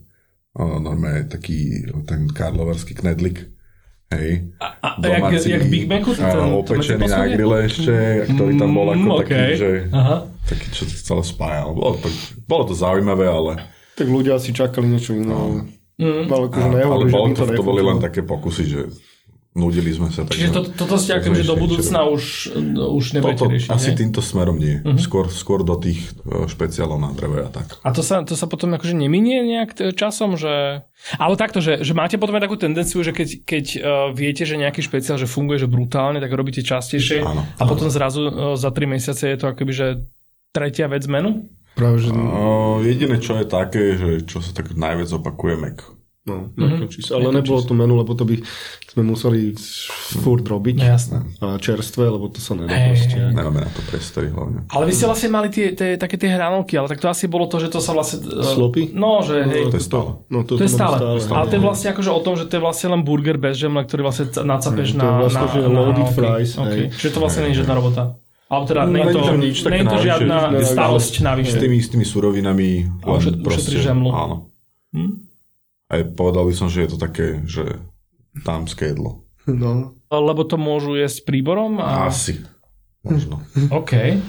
[0.56, 3.46] normálne taký ten karlovarský knedlik.
[4.10, 4.50] Hej.
[4.58, 6.18] A, a jak, jak Big Macu?
[6.18, 7.94] Ten, to opečený na grille ešte,
[8.26, 9.50] ktorý tam bol ako Mm, taký, okej.
[9.54, 10.16] že Aha.
[10.44, 11.68] taký, čo to celé spájal.
[11.70, 12.08] Bolo to,
[12.42, 13.52] bolo to zaujímavé, ale,
[13.94, 15.30] Tak ľudia asi čakali niečo iné.
[15.30, 15.62] ale-
[16.00, 16.26] Mm.
[16.26, 18.80] Ale akože ale, ale bolo by to, to boli len také pokusy, že
[19.50, 20.22] nudili sme sa.
[20.22, 23.96] Čiže to, toto ste akože že do budúcna už, už nebudete Toto, riešiť, asi ne?
[23.98, 24.78] týmto smerom nie.
[24.78, 25.02] Mhm.
[25.02, 27.82] Skôr, skôr do tých e, špeciálov na dreve a tak.
[27.82, 30.86] A to sa, to sa potom akože neminie nejak t- časom, že...
[31.18, 33.80] Ale takto, že, že máte potom aj takú tendenciu, že keď, keď uh,
[34.12, 38.28] viete, že nejaký špeciál, že funguje, že brutálne, tak robíte častejšie Áno, a potom zrazu
[38.28, 39.86] uh, za 3 mesiace je to akoby, že
[40.52, 41.48] tretia vec menu?
[41.74, 42.12] Práve, že...
[42.12, 45.99] O, jediné, čo je také, že čo sa tak najviac opakuje Mac.
[46.30, 46.86] No, mm-hmm.
[47.10, 48.38] Ale nebolo to menu, lebo to by
[48.86, 49.54] sme museli
[50.16, 50.76] furt robiť.
[50.76, 51.18] No jasné.
[51.38, 53.18] A čerstvé, lebo to sa nedá proste.
[53.18, 54.62] Nemáme na to priestory hlavne.
[54.68, 57.44] Ale vy ste vlastne mali tie, tie, také tie hranolky, ale tak to asi bolo
[57.44, 58.22] to, že to sa vlastne...
[58.22, 58.90] uh, Slopy?
[58.92, 60.10] No, že hej, To je stále.
[60.24, 60.96] No, to je stále.
[61.18, 61.18] stále.
[61.32, 63.82] Ale to je vlastne akože o tom, že to je vlastne len burger bez žemle,
[63.82, 66.14] ktorý vlastne ca- nacapeš Mm, to je na, vlastne, na, že na loaded hranolky.
[66.14, 66.66] fries, Okay.
[66.68, 66.84] hej.
[66.92, 68.02] Čiže to vlastne nie je žiadna robota.
[68.46, 71.12] Alebo teda No, nie je to, není to nič nie je to žiadna že- starosť
[71.14, 71.56] S navyše.
[71.56, 72.68] tými, s tými surovinami
[73.00, 74.10] A ušetríš žemlu.
[74.10, 74.50] Áno.
[74.90, 75.29] Hm?
[75.90, 77.82] Aj povedal by som, že je to také, že
[78.46, 79.26] dámske jedlo.
[79.50, 79.98] No.
[80.06, 81.82] Lebo to môžu jesť príborom?
[81.82, 82.06] A...
[82.06, 82.38] Asi.
[83.02, 83.42] Možno.
[83.74, 84.22] OK.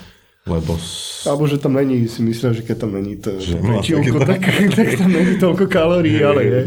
[0.50, 0.74] Lebo...
[0.74, 1.22] S...
[1.30, 4.42] Alebo že tam není, si myslia, že keď tam není to Že pečivko, má tak,
[4.78, 6.62] tak tam není toľko kalórií, ale je.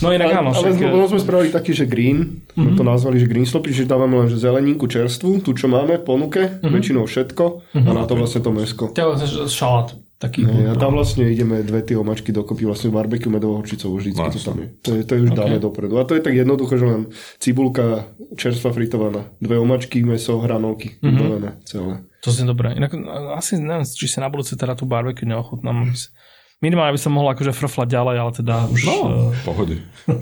[0.00, 0.80] No inak áno, ale však...
[0.80, 4.32] sme, sme spravili taký, že green, sme to nazvali, že green slopy, že dávame len
[4.32, 7.44] že zeleninku čerstvú, tu čo máme v ponuke, väčšinou všetko,
[7.76, 8.90] a na to vlastne to mesko.
[8.90, 9.94] To je vlastne šalát.
[10.22, 10.46] Taký.
[10.46, 14.38] Hej, a tam vlastne ideme dve tie omačky dokopy, vlastne barbecue medovou horčicou, vždycky to
[14.38, 14.66] tam je.
[14.86, 15.02] To, je.
[15.02, 15.98] to je už dáme dopredu.
[15.98, 17.02] A to je tak jednoducho, že len
[17.42, 18.06] cibulka
[18.38, 22.06] čerstva fritovaná, dve omačky, meso, hranolky, vybavené celé.
[22.22, 22.78] To znie dobré.
[22.78, 22.94] Inak
[23.34, 25.90] asi neviem, či si na budúce teda tú barbecue neochutnám.
[25.90, 26.14] sa-
[26.62, 28.80] Minimálne by som mohol akože frflať ďalej, ale teda už...
[28.86, 29.76] No, eh, v pohode.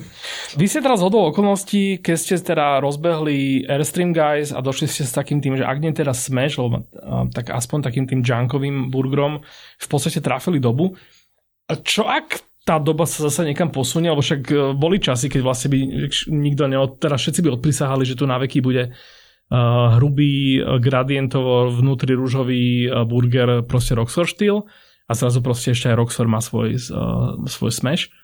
[0.59, 5.12] Vy ste teraz hodou okolností, keď ste teda rozbehli Airstream Guys a došli ste s
[5.12, 9.45] takým tým, že ak nie teda Smash, lebo, a, tak aspoň takým tým junkovým burgerom
[9.76, 10.97] v podstate trafili dobu.
[11.68, 15.45] A čo ak tá doba sa zase niekam posunie, lebo však e, boli časy, keď
[15.45, 15.78] vlastne by
[16.32, 22.16] nikto neod, teraz všetci by odprisahali, že tu na veky bude uh, hrubý, gradientovo vnútri
[22.16, 24.64] rúžový uh, burger, proste Roxor štýl
[25.11, 28.14] a zrazu proste ešte aj Roxor má svoj, uh, svoj smash.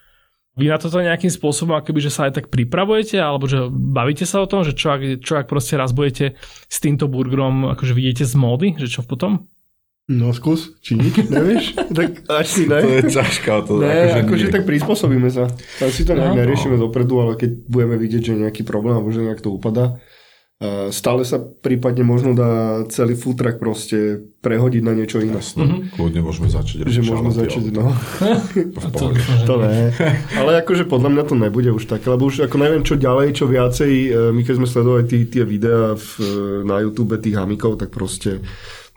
[0.54, 4.40] Vy na toto nejakým spôsobom, akoby, že sa aj tak pripravujete, alebo že bavíte sa
[4.40, 6.32] o tom, že čo ak, čo ak proste raz budete
[6.64, 9.44] s týmto burgerom, akože vidíte z módy, že čo potom?
[10.06, 11.74] No skús, či nič, nevieš?
[11.98, 12.78] tak až si ne.
[12.78, 13.54] To je ťažká.
[13.66, 14.54] To Ne, akože akože nie.
[14.54, 15.50] tak prispôsobíme sa.
[15.76, 16.38] Tak si to nejak No.
[16.38, 19.98] neriešime dopredu, ale keď budeme vidieť, že je nejaký problém, alebo že nejak to upadá,
[20.88, 25.36] stále sa prípadne možno dá celý truck proste prehodiť na niečo iné.
[25.36, 25.92] Jasné.
[25.92, 26.88] Kľudne môžeme začať.
[26.88, 27.84] Že môžeme začať, ale no.
[28.94, 29.20] pohode.
[29.44, 29.92] To ne.
[30.40, 33.44] Ale akože podľa mňa to nebude už také, lebo už ako neviem čo ďalej, čo
[33.50, 36.24] viacej, e, my keď sme sledovali tí, tie videá v, e,
[36.64, 38.40] na YouTube tých hamikov, tak proste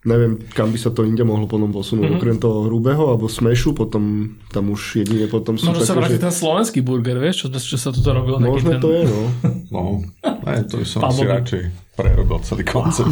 [0.07, 2.07] neviem, kam by sa to inde mohlo potom posunúť.
[2.07, 2.19] Mm-hmm.
[2.23, 6.17] Okrem toho hrubého alebo smešu, potom tam už jedine potom sú Možno sa také, vráti
[6.19, 6.23] že...
[6.23, 8.39] ten slovenský burger, vieš, čo, čo sa tu robilo.
[8.39, 8.81] Možno ten...
[8.81, 9.21] to je, no.
[9.75, 9.81] No,
[10.25, 11.29] ne, to by som asi Bobby.
[11.29, 13.11] radšej prerobil celý koncept.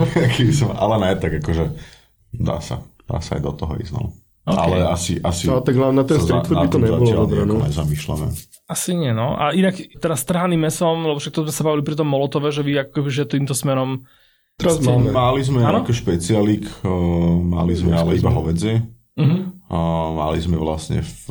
[0.58, 1.64] Som, ale ne, tak akože
[2.38, 4.14] dá sa, dá sa aj do toho ísť, no.
[4.48, 4.56] Ok.
[4.56, 7.44] Ale asi, asi No, tak hlavne na ten sa street food by to nebolo nejako
[7.44, 7.56] no.
[7.68, 8.26] nezamýšľame.
[8.68, 9.36] Asi nie, no.
[9.36, 12.64] A inak teraz trhaný mesom, lebo však to sme sa bavili pri tom Molotove, že
[12.64, 14.08] vy akože že týmto smerom
[14.58, 15.14] Teraz máme.
[15.14, 15.86] Mali sme Áno?
[15.86, 18.82] ako špecialík, uh, mali sme ale iba hovedzie.
[19.14, 19.54] uh-huh.
[19.68, 21.24] Uh, mali sme vlastne v,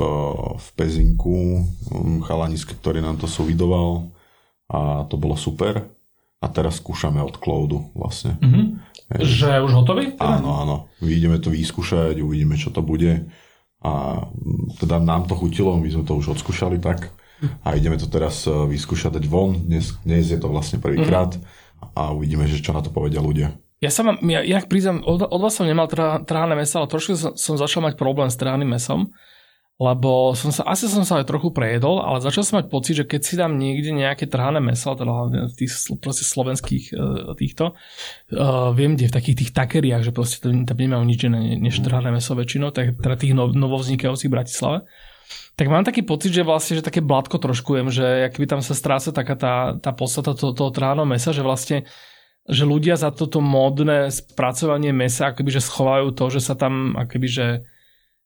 [0.55, 1.59] v Pezinku
[1.91, 4.07] um, chalanisko, ktorý nám to suvidoval
[4.71, 5.83] a to bolo super.
[6.37, 8.39] A teraz skúšame od Cloudu vlastne.
[8.39, 8.79] Uh-huh.
[9.19, 10.15] Že už hotový?
[10.15, 10.39] Teda?
[10.39, 10.75] Áno, áno.
[11.03, 13.27] Ideme to vyskúšať, uvidíme, čo to bude.
[13.83, 17.11] A mm, teda nám to chutilo, my sme to už odskúšali tak.
[17.61, 19.53] A ideme to teraz eh, vyskúšať dať von.
[19.53, 21.37] Dnes, dnes je to vlastne prvýkrát.
[21.97, 23.57] A uvidíme, že čo na to povedia ľudia.
[23.77, 25.85] Ja sa mám, ja inak priznám, od, od vás som nemal
[26.25, 29.13] trhané meso, ale trošku som, som začal mať problém s trhaným mesom,
[29.77, 33.05] lebo som sa, asi som sa aj trochu prejedol, ale začal som mať pocit, že
[33.05, 35.69] keď si dám niekde nejaké trhané meso, teda v tých
[36.01, 37.77] proste slovenských uh, týchto,
[38.33, 41.77] uh, viem, kde v takých tých takeriách, že proste tam, tam nemajú nič iné než
[41.85, 44.77] trhané meso väčšinou, tak teda tých no, novovznikajúcich v Bratislave,
[45.57, 49.09] tak mám taký pocit, že vlastne, že také blatko troškujem, že akby tam sa stráca
[49.09, 51.89] taká tá, tá podstata toho, toho trháno mesa, že vlastne
[52.47, 57.27] že ľudia za toto módne spracovanie mesa akoby, že schovajú to, že sa tam akoby,
[57.27, 57.47] že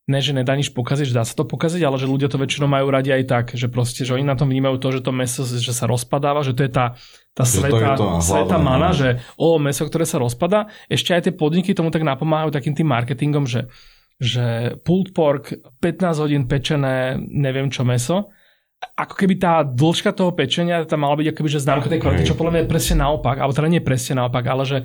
[0.05, 2.69] ne, že nedá nič pokaziť, že dá sa to pokaziť, ale že ľudia to väčšinou
[2.69, 5.41] majú radi aj tak, že proste, že oni na tom vnímajú to, že to meso,
[5.47, 6.99] že sa rozpadáva, že to je tá,
[7.33, 10.69] tá sveta, to sveta mana, že o, meso, ktoré sa rozpada.
[10.85, 13.73] Ešte aj tie podniky tomu tak napomáhajú takým tým marketingom, že
[14.21, 18.29] že pulled pork, 15 hodín pečené, neviem čo meso,
[18.81, 22.37] ako keby tá dĺžka toho pečenia tam mala byť akoby, že známka tej kvality, čo
[22.37, 24.77] podľa mňa je presne naopak, alebo teda nie presne naopak, ale že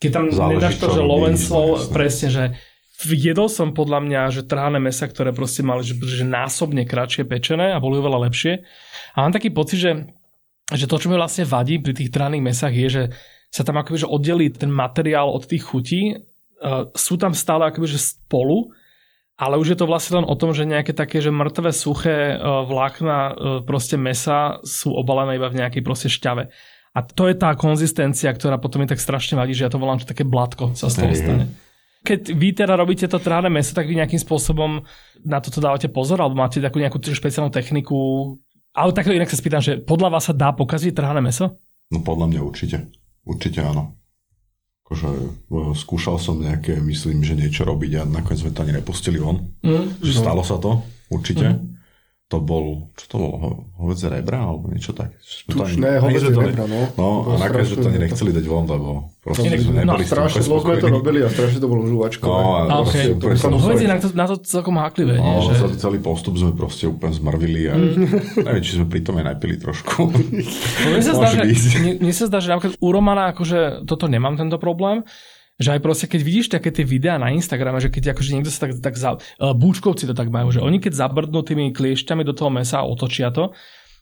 [0.00, 2.44] keď tam Záleží, nedáš to, že low and slow, presne, že
[3.04, 7.76] jedol som podľa mňa, že trhané mesa, ktoré proste mali že, že násobne kratšie pečené
[7.76, 8.64] a boli oveľa lepšie.
[9.14, 9.92] A mám taký pocit, že,
[10.72, 13.02] že to, čo mi vlastne vadí pri tých trhaných mesách je, že
[13.50, 17.86] sa tam akoby že oddelí ten materiál od tých chutí, uh, sú tam stále akoby
[17.90, 18.72] že spolu,
[19.40, 22.44] ale už je to vlastne len o tom, že nejaké také, že mŕtve, suché e,
[22.44, 23.32] vlákna e,
[23.64, 26.52] proste mesa sú obalené iba v nejakej proste šťave.
[26.92, 29.96] A to je tá konzistencia, ktorá potom mi tak strašne vadí, že ja to volám,
[29.96, 31.44] že také blatko sa z toho stane.
[32.04, 34.84] Keď vy teda robíte to trhané meso, tak vy nejakým spôsobom
[35.24, 38.36] na toto dávate pozor, alebo máte takú nejakú špeciálnu techniku.
[38.76, 41.60] Ale takto inak sa spýtam, že podľa vás sa dá pokaziť trhané meso?
[41.88, 42.92] No podľa mňa určite.
[43.24, 43.99] Určite áno
[44.90, 45.26] akože e,
[45.78, 49.38] skúšal som nejaké, myslím, že niečo robiť a nakoniec sme to ani nepustili von.
[49.62, 50.02] Mm.
[50.02, 50.82] Že stalo sa to,
[51.14, 51.46] určite.
[51.54, 51.79] Mm
[52.30, 55.18] to bol, čo to bolo, hovedze rebra alebo niečo tak.
[55.50, 56.86] Tučné hovedze rebra, no.
[56.94, 60.10] No a nakoniec, že to ani nechceli dať von, lebo proste no, sme neboli no,
[60.14, 62.30] strašne dlho sme to robili a strašne to bolo žuvačkové.
[62.30, 63.18] No, a okay.
[63.18, 65.18] proste, to hovedze na to, na to celkom háklivé.
[65.18, 65.74] No, nie, že...
[65.82, 68.46] celý postup sme proste úplne zmrvili a mm.
[68.46, 70.14] neviem, či sme pri tom aj najpili trošku.
[70.86, 71.42] mne, sa zdá, že,
[71.98, 75.02] mne, sa zdá, že napríklad u Romana akože toto nemám tento problém,
[75.60, 78.64] že aj proste, keď vidíš také tie videá na Instagrame, že keď akože niekto sa
[78.64, 82.32] tak, tak za, uh, búčkovci to tak majú, že oni keď zabrdnú tými kliešťami do
[82.32, 83.52] toho mesa a otočia to,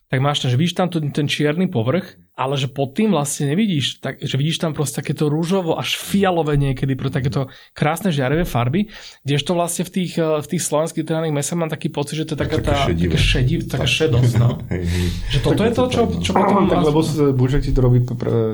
[0.09, 3.99] tak máš tam, že vidíš tam ten čierny povrch, ale že pod tým vlastne nevidíš,
[3.99, 8.87] tak, že vidíš tam proste takéto rúžovo až fialové niekedy pro takéto krásne žiarivé farby,
[9.27, 12.33] kdežto vlastne v tých, eh, v tých slovenských trhaných mesách mám taký pocit, že to
[12.33, 14.33] je taká tá, taká šediv, taká šedosť.
[14.39, 14.55] No.
[15.35, 16.71] že toto je to, čo, čo potom...
[16.71, 16.99] Tak, lebo
[17.35, 18.01] Buček ti to robí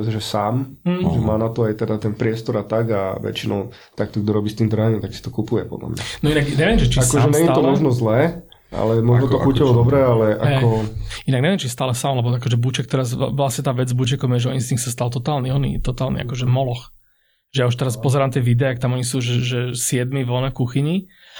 [0.09, 1.05] že sám, mm.
[1.05, 4.49] že má na to aj teda ten priestor a tak a väčšinou takto, kto robí
[4.49, 6.01] s tým trhaním, tak si to kupuje podľa mňa.
[6.19, 8.43] No inak neviem, že či Ako, sám že nie je to možno zlé,
[8.75, 10.83] ale možno ako, to chutilo ako dobre, ale ako...
[11.25, 14.45] Inak neviem, či stále sám, lebo akože Buček teraz, vlastne tá vec s Bučekom je,
[14.45, 16.91] že Instinct sa stal totálny, oný, totálny akože moloch.
[17.55, 20.51] Že ja už teraz pozerám tie videá, ak tam oni sú, že, že siedmi voľné
[20.51, 20.95] v kuchyni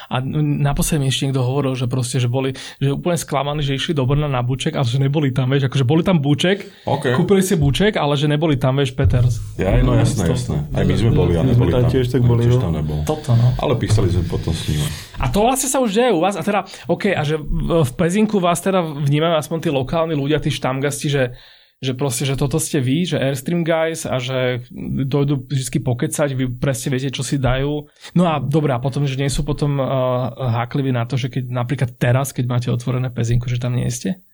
[0.07, 0.23] a
[0.63, 4.03] naposledy mi ešte niekto hovoril, že proste, že boli že úplne sklamaní, že išli do
[4.03, 7.15] Brna na Buček, ale že neboli tam, vieš, akože boli tam Buček, okay.
[7.15, 9.43] kúpili si Buček, ale že neboli tam, vieš, Peters.
[9.59, 10.67] Ja, no jasné, jasné.
[10.71, 11.87] Aj my sme boli, a neboli tam.
[11.87, 13.03] Tiež tak boli, tiež tam nebol.
[13.03, 13.55] Toto, no.
[13.59, 14.83] Ale písali sme potom s ním.
[15.19, 16.35] A to vlastne sa už deje u vás.
[16.35, 20.51] A teda, OK, a že v Pezinku vás teda vnímajú aspoň tí lokálni ľudia, tí
[20.51, 21.23] štamgasti, že
[21.85, 24.65] že proste, že toto ste vy, že Airstream guys a že
[25.05, 27.85] dojdu vždy pokecať, vy presne viete, čo si dajú.
[28.17, 31.53] No a dobré, a potom, že nie sú potom uh, hákliví na to, že keď
[31.53, 34.25] napríklad teraz, keď máte otvorené pezinku, že tam nie ste?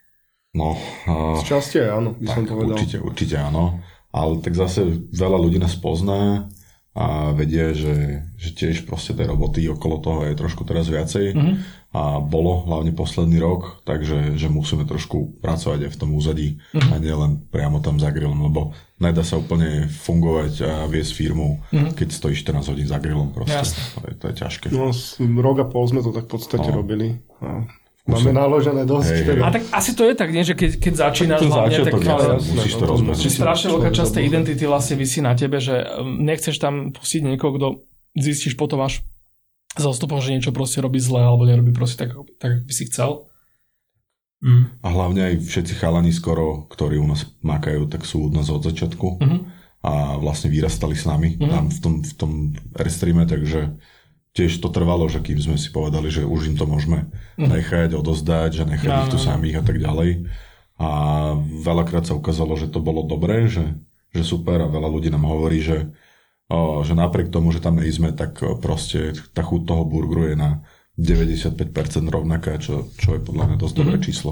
[0.55, 0.79] No.
[1.03, 2.79] Uh, Z časti áno, by som povedal.
[2.79, 3.83] Určite, určite áno.
[4.15, 6.47] Ale tak zase veľa ľudí nás pozná
[6.91, 11.35] a vedie, že, že tiež proste tej roboty okolo toho je trošku teraz viacej.
[11.35, 16.55] Mm-hmm a bolo hlavne posledný rok, takže že musíme trošku pracovať aj v tom úzadí
[16.71, 16.95] uh-huh.
[16.95, 21.91] a nielen priamo tam za grillom, lebo nedá sa úplne fungovať a viesť firmu, uh-huh.
[21.91, 23.75] keď stojí 14 hodín za grillom proste.
[23.99, 24.65] To je, to je ťažké.
[24.71, 24.95] No,
[25.43, 26.79] rok a pol sme to tak v podstate no.
[26.79, 27.19] robili.
[27.43, 27.67] A
[28.01, 29.13] Máme naložené dosť.
[29.13, 29.39] Hej, hej.
[29.45, 30.41] A tak asi to je tak, nie?
[30.41, 33.21] že keď, keď začínaš tak hlavne, tak ale, musíš to rozbehnúť.
[33.21, 37.21] Že strašne veľká časť tej identity vlastne vysí na tebe, že um, nechceš tam pustiť
[37.21, 37.67] niekoho, kto
[38.17, 39.05] zistíš potom až
[39.77, 43.31] za odstupom, že niečo proste robí zle alebo nerobí proste tak, tak by si chcel.
[44.41, 44.73] Mm.
[44.81, 48.65] A hlavne aj všetci chalani skoro, ktorí u nás makajú, tak sú u nás od
[48.65, 49.39] začiatku mm-hmm.
[49.85, 51.51] a vlastne vyrastali s nami mm-hmm.
[51.53, 52.31] tam v tom, v tom
[52.73, 53.77] Airstreame, takže
[54.33, 57.47] tiež to trvalo, že kým sme si povedali, že už im to môžeme mm-hmm.
[57.53, 59.27] nechať, odozdať, že nechať no, ich tu no, no.
[59.29, 60.11] samých a tak ďalej.
[60.81, 60.89] A
[61.61, 63.77] veľakrát sa ukázalo, že to bolo dobré, že,
[64.09, 65.93] že super a veľa ľudí nám hovorí, že
[66.83, 70.63] že napriek tomu, že tam nejsme, tak proste tá chuť toho burgeru je na
[70.99, 71.57] 95%
[72.11, 74.03] rovnaká, čo, čo je podľa mňa dosť dobré mhm.
[74.03, 74.31] číslo.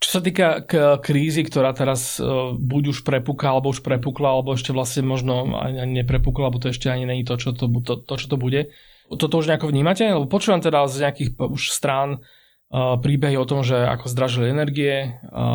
[0.00, 4.56] Čo sa týka k krízy, ktorá teraz uh, buď už prepukla, alebo už prepukla, alebo
[4.56, 8.14] ešte vlastne možno ani, neprepukla, alebo to ešte ani není to, čo to, to, to,
[8.16, 8.72] čo to bude.
[9.12, 10.08] Toto už nejako vnímate?
[10.08, 12.24] Lebo počúvam teda z nejakých už strán
[12.70, 15.46] príbehy o tom, že ako zdražili energie a,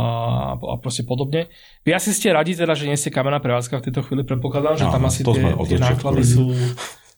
[0.59, 1.47] a proste podobne.
[1.87, 4.85] Vy asi ste radi teda, že nie ste kamená prevádzka v tejto chvíli, predpokladám, že
[4.91, 6.51] tam asi tie, tie náklady sú,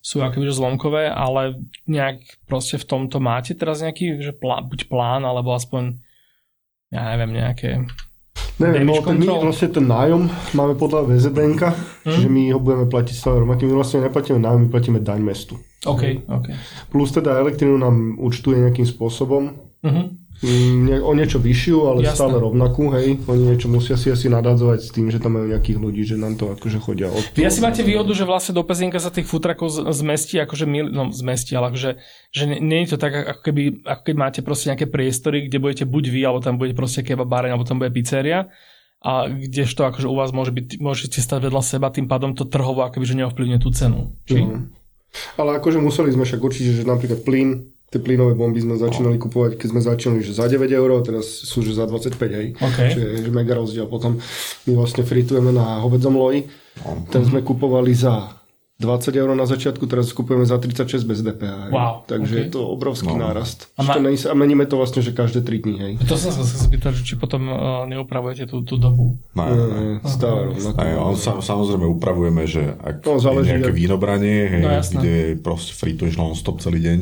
[0.06, 1.58] sú akoby zlomkové, ale
[1.89, 5.98] nejak proste v tomto máte teraz nejaký, že plán, buď plán, alebo aspoň
[6.93, 7.89] ja neviem, nejaké
[8.58, 12.10] Neviem, no, my vlastne ten nájom máme podľa VZDNK, hmm.
[12.10, 13.70] čiže my ho budeme platiť stále rovnaký.
[13.70, 15.62] My vlastne neplatíme nájom, my platíme daň mestu.
[15.86, 16.48] OK, OK.
[16.89, 19.66] Plus teda elektrinu nám účtuje nejakým spôsobom.
[19.84, 20.08] Uh-huh.
[20.38, 22.14] Mm, o niečo vyššiu, ale Jasné.
[22.14, 23.18] stále rovnakú, hej.
[23.26, 26.38] Oni niečo musia si asi nadadzovať s tým, že tam majú nejakých ľudí, že nám
[26.38, 29.74] to akože chodia od Vy asi máte výhodu, že vlastne do Pezinka sa tých futrakov
[29.74, 31.98] zmestí, akože mil, no zmestí, ale akože,
[32.30, 35.86] že nie je to tak, ako keby, ako keby máte proste nejaké priestory, kde budete
[35.90, 38.54] buď vy, alebo tam budete proste kebabáreň, alebo tam bude pizzeria
[39.02, 42.82] a kdežto akože u vás môže byť, môžete stať vedľa seba, tým pádom to trhovo
[42.82, 44.14] akoby, že neovplyvňuje tú cenu.
[44.26, 44.42] Či?
[44.42, 44.70] No.
[45.38, 49.56] Ale akože museli sme však určite, že napríklad plyn tie plynové bomby sme začínali kupovať,
[49.56, 52.48] keď sme začínali, že za 9 eur, teraz sú že za 25, hej.
[52.60, 52.92] Okay.
[52.92, 53.88] Čiže mega rozdiel.
[53.88, 54.20] Potom
[54.68, 56.52] my vlastne fritujeme na hovedzom loji.
[57.08, 58.38] Ten sme kupovali za
[58.78, 61.74] 20 eur na začiatku, teraz kupujeme za 36 bez DPH.
[61.74, 62.44] Wow, Takže okay.
[62.46, 63.26] je to obrovský no.
[63.26, 63.74] nárast.
[63.74, 63.98] A, ma...
[63.98, 65.76] a meníme to vlastne, že každé 3 dní.
[65.82, 65.94] Hej.
[66.06, 69.18] To som sa chcel spýtať, či potom uh, neupravujete tú, tú dobu.
[69.34, 71.18] No, ne, stále rovnako.
[71.18, 73.82] Sa, samozrejme upravujeme, že ak no, záleží, je nejaké ak...
[73.82, 77.00] výnobranie, hej, no, kde proste frituješ non-stop celý deň,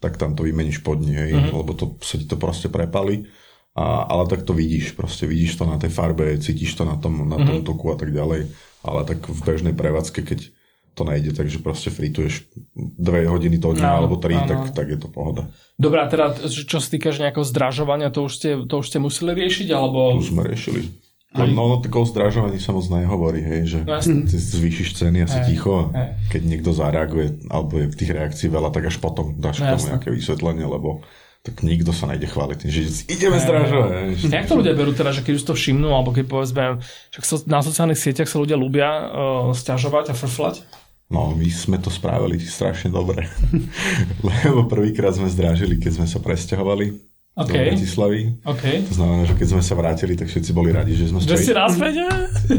[0.00, 1.64] tak tam to vymeníš pod dní, hej, uh-huh.
[1.64, 3.28] lebo to sa ti to proste prepali.
[3.76, 7.28] A, ale tak to vidíš, proste vidíš to na tej farbe, cítiš to na tom,
[7.28, 7.68] na tom uh-huh.
[7.68, 8.48] toku a tak ďalej.
[8.80, 10.48] Ale tak v bežnej prevádzke, keď
[10.96, 14.96] to nejde, takže proste frituješ dve hodiny toho dňa no, alebo tri, tak, tak je
[14.96, 15.44] to pohoda.
[15.76, 19.36] Dobre, a teda čo sa týka nejakého zdražovania, to už, ste, to už ste museli
[19.36, 19.76] riešiť?
[19.76, 20.16] Alebo...
[20.16, 20.88] Tu sme riešili.
[21.36, 24.00] No, no, no tak o zdražovaní sa moc nehovorí, hej, že no,
[24.32, 28.72] zvýšiš ceny asi hej, ticho a keď niekto zareaguje, alebo je v tých reakcií veľa,
[28.72, 31.04] tak až potom dáš no, k tomu nejaké vysvetlenie, lebo
[31.46, 34.18] tak nikto sa najde chváliť tým, že ideme zdražovať.
[34.26, 36.82] Jak to ľudia berú teda, že keď už to všimnú, alebo keď povedzme,
[37.14, 40.66] že na sociálnych sieťach sa ľudia ľubia uh, stiažovať a frflať?
[41.06, 43.30] No, my sme to spravili strašne dobre.
[44.26, 47.52] Lebo prvýkrát sme zdražili, keď sme sa presťahovali okay.
[47.52, 48.20] do Bratislavy.
[48.42, 48.76] Okay.
[48.88, 51.52] To znamená, že keď sme sa vrátili, tak všetci boli radi, že sme Že si
[51.52, 51.94] naspäť?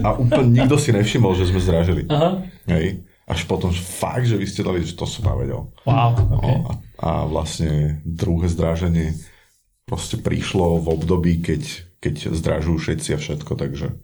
[0.06, 2.06] A úplne nikto si nevšimol, že sme zdražili.
[2.08, 2.46] Aha.
[2.70, 3.02] Hej.
[3.28, 5.68] Až potom, že fakt, že vy ste dali, že to som navedel.
[5.84, 6.56] Wow, okay.
[6.56, 6.72] no, a,
[7.04, 9.20] a vlastne druhé zdraženie
[9.84, 11.64] proste prišlo v období, keď,
[12.00, 14.00] keď zdražujú všetci a všetko, takže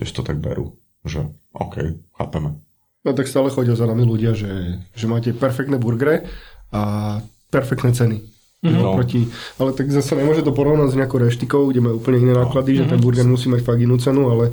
[0.00, 2.56] tiež to tak berú, že OK, chápeme.
[3.04, 6.26] No tak stále chodia za nami ľudia, že, že máte perfektné burgery
[6.74, 7.20] a
[7.54, 8.35] perfektné ceny.
[8.66, 8.82] Mm-hmm.
[8.82, 8.98] No.
[8.98, 9.20] Proti,
[9.62, 12.78] ale tak zase nemôže to porovnať s nejakou reštikou, kde majú úplne iné náklady, no.
[12.82, 13.04] že ten mhm.
[13.06, 14.50] burger musí mať fakt inú cenu, ale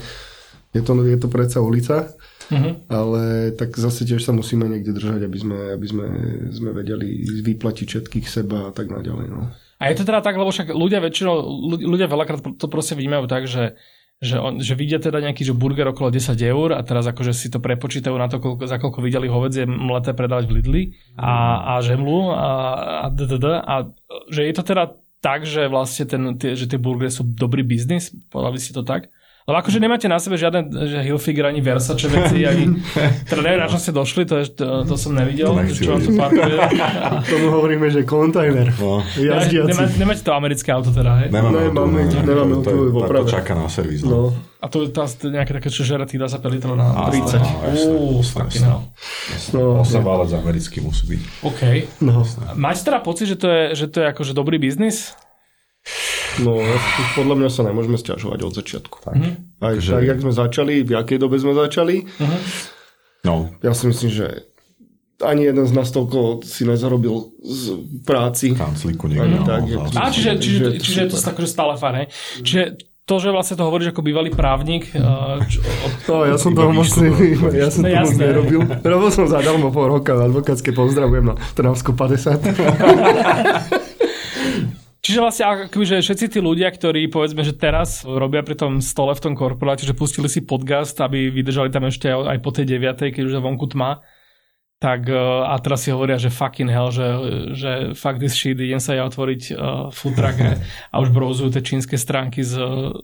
[0.73, 2.13] je to, je to predsa ulica.
[2.51, 2.91] Mm-hmm.
[2.91, 3.21] Ale
[3.55, 6.07] tak zase tiež sa musíme niekde držať, aby sme, aby sme,
[6.51, 9.27] sme vedeli vyplatiť všetkých seba a tak naďalej.
[9.31, 9.47] No.
[9.79, 11.39] A je to teda tak, lebo však ľudia väčšinou,
[11.79, 13.79] ľudia veľakrát to proste vnímajú tak, že
[14.23, 17.51] že, on, že vidia teda nejaký že burger okolo 10 eur a teraz akože si
[17.51, 20.83] to prepočítajú na to, koľko, za koľko videli hovedzie mleté predávať v Lidli
[21.19, 22.49] a, a žemlu a,
[23.03, 23.75] a, a, a
[24.31, 28.15] že je to teda tak, že vlastne ten, tie, že tie burgery sú dobrý biznis,
[28.31, 29.11] povedali si to tak?
[29.43, 32.79] Lebo akože nemáte na sebe žiadne že Hilfiger ani Versace veci, ani,
[33.29, 35.51] teda neviem, na čo ste došli, to, je, to, to som nevidel.
[35.51, 36.55] To čo tu parkuje.
[37.31, 38.71] Tomu hovoríme, že kontajner.
[38.79, 39.03] No.
[39.19, 41.27] Nemáte, nemáte to americké auto teda, hej?
[41.27, 43.99] Nemáme, nemáme, nemáme to, to, to, to čaká na servis.
[44.07, 44.09] No.
[44.09, 44.53] no.
[44.63, 47.35] A to je tá, nejaké také, čo žere tých 25 litrov na 30.
[47.83, 48.23] Uuu,
[48.63, 51.21] no, 8 válec americký musí byť.
[51.43, 51.61] OK.
[51.99, 52.23] No.
[52.55, 55.19] Máte teda pocit, že to je, že to je akože dobrý biznis?
[56.41, 56.57] No,
[57.13, 58.97] podľa mňa sa nemôžeme stiažovať od začiatku.
[59.05, 59.13] Tak.
[59.13, 59.61] Mm-hmm.
[59.61, 59.91] Aj že...
[59.93, 62.07] tak, jak sme začali, v akej dobe sme začali.
[62.09, 62.39] Mm-hmm.
[63.29, 63.53] No.
[63.61, 64.27] Ja si myslím, že
[65.23, 67.63] ani jeden z nás toľko si nezarobil z
[68.03, 68.57] práci.
[68.57, 69.39] Kancliku niekde.
[69.47, 69.61] tak,
[69.95, 72.07] A čiže, čiže, čiže, čiže je to akože stále fajn, hej?
[72.43, 72.63] Čiže
[73.03, 74.87] to, že vlastne to hovoríš ako bývalý právnik...
[75.51, 75.59] Čo,
[76.07, 76.87] no, ja som toho moc
[77.51, 78.59] ja som no, to moc nerobil.
[78.79, 83.75] Robil som zadarmo pol roka na advokátske, pozdravujem na Trnavsku 50.
[85.03, 89.11] Čiže vlastne akoby, že všetci tí ľudia, ktorí povedzme, že teraz robia pri tom stole
[89.11, 93.11] v tom korporáte, že pustili si podcast, aby vydržali tam ešte aj po tej 9,
[93.11, 93.99] keď už je vonku tma,
[94.79, 97.07] tak e, a teraz si hovoria, že fucking hell, že,
[97.51, 100.39] že fuck this shit, idem sa ja otvoriť uh, food truck
[100.91, 102.55] a už brouzujú tie čínske stránky s,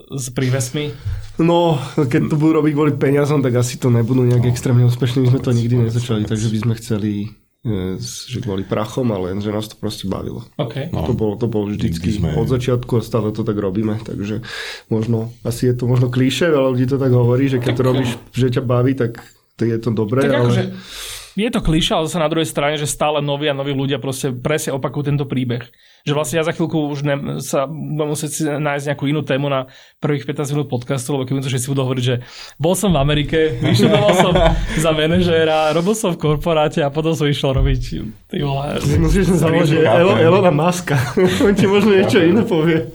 [0.08, 0.96] s prívesmi.
[1.36, 4.52] No, keď to budú robiť kvôli peniazom, tak asi to nebudú nejak no.
[4.52, 5.24] extrémne úspešní.
[5.24, 7.12] My sme to nikdy nezačali, takže by sme chceli
[7.64, 10.48] že kvôli prachom, ale že nás to proste bavilo.
[10.56, 10.88] Okay.
[10.96, 12.32] No, to bolo, to bolo vždycky sme...
[12.32, 14.40] od začiatku a stále to tak robíme, takže
[14.88, 17.84] možno, asi je to možno klíše, veľa ľudí to tak hovorí, že keď tak, to
[17.84, 19.20] robíš, že ťa baví, tak
[19.60, 20.44] to je to dobré, tak ale...
[20.48, 20.64] Akože
[21.46, 24.36] je to kliša, ale zase na druhej strane, že stále noví a noví ľudia proste
[24.36, 25.64] presne opakujú tento príbeh.
[26.04, 29.48] Že vlastne ja za chvíľku už ne, sa budem musieť si nájsť nejakú inú tému
[29.48, 29.70] na
[30.00, 32.16] prvých 15 minút podcastu, lebo keď to všetci budú hovoriť, že
[32.58, 34.34] bol som v Amerike, vyštudoval som
[34.80, 37.80] za manažéra, robil som v korporáte a potom som išiel robiť
[38.30, 38.78] ty vole.
[39.02, 40.96] Musíš sa založiť Elon, Elona Muska.
[41.46, 42.90] On ti možno niečo iné povie.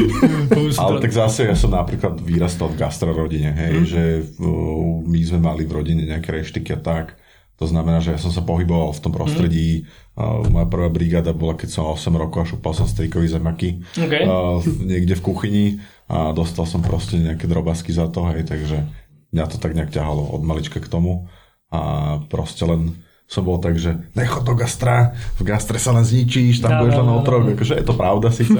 [0.80, 3.86] Ale tak zase ja som napríklad vyrastal v gastrorodine, hej, mm.
[3.86, 4.02] že
[4.40, 7.19] uh, my sme mali v rodine nejaké reštiky a tak
[7.60, 9.84] to znamená, že ja som sa pohyboval v tom prostredí.
[10.16, 10.16] Mm.
[10.16, 14.24] Uh, moja prvá brigáda bola, keď som 8 rokov a šupal som strikovi zemaky okay.
[14.24, 15.66] uh, niekde v kuchyni
[16.08, 18.88] a dostal som proste nejaké drobasky za to, hej, takže
[19.36, 21.28] mňa to tak nejak ťahalo od malička k tomu
[21.70, 22.96] a proste len
[23.30, 26.98] som bol tak, že nechod do gastra, v gastre sa len zničíš, tam no, budeš
[26.98, 27.42] len no, otrok.
[27.46, 27.54] No.
[27.54, 28.58] Akože je to pravda síce,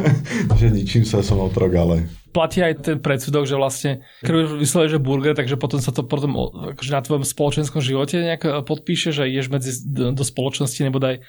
[0.60, 2.10] že ničím sa som otrok, ale...
[2.34, 6.34] Platí aj ten predsudok, že vlastne, keď vyslovuje, že burger, takže potom sa to potom
[6.74, 11.22] akože na tvojom spoločenskom živote nejak e, podpíše, že ideš medzi, do spoločnosti nebo daj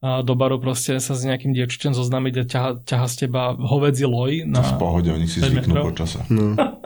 [0.00, 4.48] do baru proste sa s nejakým dievčičom zoznámiť a ťaha, ťaha z teba hovedzi loj.
[4.48, 6.24] Na to v pohode, oni si zvyknú počasa.
[6.32, 6.56] No.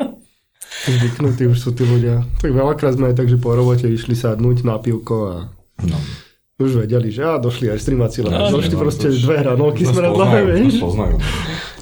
[0.84, 2.20] Zvyknutí už sú tí ľudia.
[2.44, 5.34] Tak veľakrát sme aj tak, že po robote išli sadnúť na pivko a
[5.80, 5.96] no.
[6.60, 9.24] už vedeli, že a došli aj streamáci, len no, došli no, proste už...
[9.24, 10.84] dve hranolky sme dlhé, vieš.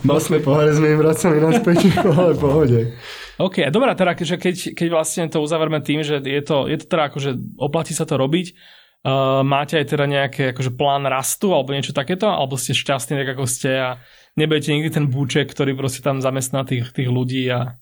[0.07, 2.95] Masné poháre sme im vracali naspäť, ale pohode.
[3.43, 6.87] OK, dobrá, teda, že keď, keď vlastne to uzaverme tým, že je to, je to
[6.87, 8.55] teda že oplatí sa to robiť,
[9.03, 13.35] uh, máte aj teda nejaký akože plán rastu alebo niečo takéto, alebo ste šťastní tak
[13.35, 13.91] ako ste a
[14.39, 17.79] nebudete nikdy ten búček, ktorý proste tam zamestná tých, tých ľudí a...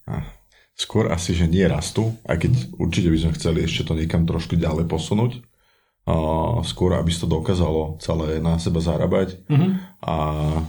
[0.80, 4.56] Skôr asi, že nie rastu, aj keď určite by sme chceli ešte to niekam trošku
[4.56, 5.44] ďalej posunúť.
[6.08, 9.76] Uh, skôr, aby to dokázalo celé na seba zarábať uh-huh.
[10.00, 10.14] a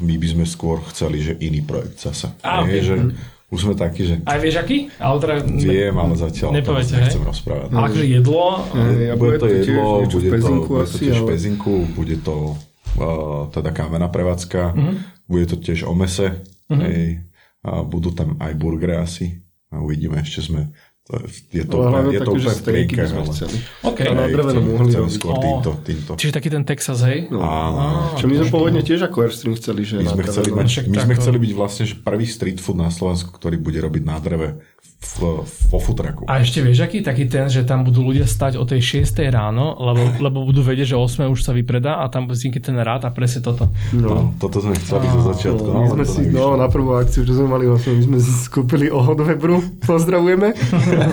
[0.03, 2.27] my by sme skôr chceli, že iný projekt zase.
[2.43, 2.83] A, okay.
[2.83, 3.15] že
[3.47, 4.19] už sme takí, že...
[4.27, 4.91] Aj vieš aký?
[4.99, 5.33] Ale teda...
[5.47, 7.71] Viem, ale zatiaľ Nepoviete, nechcem rozprávať.
[7.71, 8.43] Ale akože jedlo?
[8.99, 11.27] ja bude to jedlo, bude to, bude to tiež ale...
[11.31, 12.35] pezinku, bude to
[12.99, 14.93] uh, teda kamená prevádzka, uh-huh.
[15.31, 16.83] bude to tiež o mese, uh-huh.
[16.83, 17.23] hej,
[17.63, 19.39] a budú tam aj burgery asi
[19.79, 20.75] uvidíme, ešte sme
[21.51, 22.63] je to, úplne, je to úplne v
[23.11, 23.33] ale...
[23.83, 24.05] Okay.
[24.07, 26.11] Hej, chcem, mohli chcem skôr týmto, týmto.
[26.15, 27.27] Čiže taký ten Texas, hej?
[27.27, 27.43] No.
[27.43, 28.15] Áno.
[28.15, 31.13] Čo my sme pôvodne tiež ako Airstream chceli, že my sme chceli, mať, my sme
[31.19, 34.90] chceli byť vlastne že prvý street food na Slovensku, ktorý bude robiť na dreve v,
[35.17, 36.29] vo futraku.
[36.29, 37.01] A ešte vieš aký?
[37.01, 40.93] Taký ten, že tam budú ľudia stať o tej 6 ráno, lebo, lebo budú vedieť,
[40.93, 43.67] že o 8 už sa vypredá a tam vznikne ten rád a presne toto.
[43.91, 44.07] No.
[44.07, 45.67] no toto sme chceli zo začiatku.
[45.67, 48.87] No, my sme si, no, na prvú akciu, čo sme mali, vlastne, my sme skúpili
[48.93, 50.53] od Webru, pozdravujeme.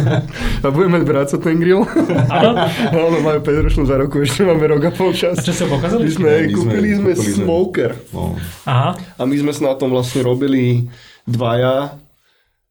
[0.64, 1.82] a budeme brať ten grill.
[2.28, 2.53] Áno.
[2.93, 5.41] Áno, majú 5 ročnú za roku, ešte máme rok a pol čas.
[5.41, 6.07] A čo ste pokazali?
[6.07, 7.91] My sme, my kúpili sme, kúpili smoker.
[8.12, 8.36] No.
[8.68, 8.95] Aha.
[9.16, 10.86] A my sme sa na tom vlastne robili
[11.24, 12.08] dvaja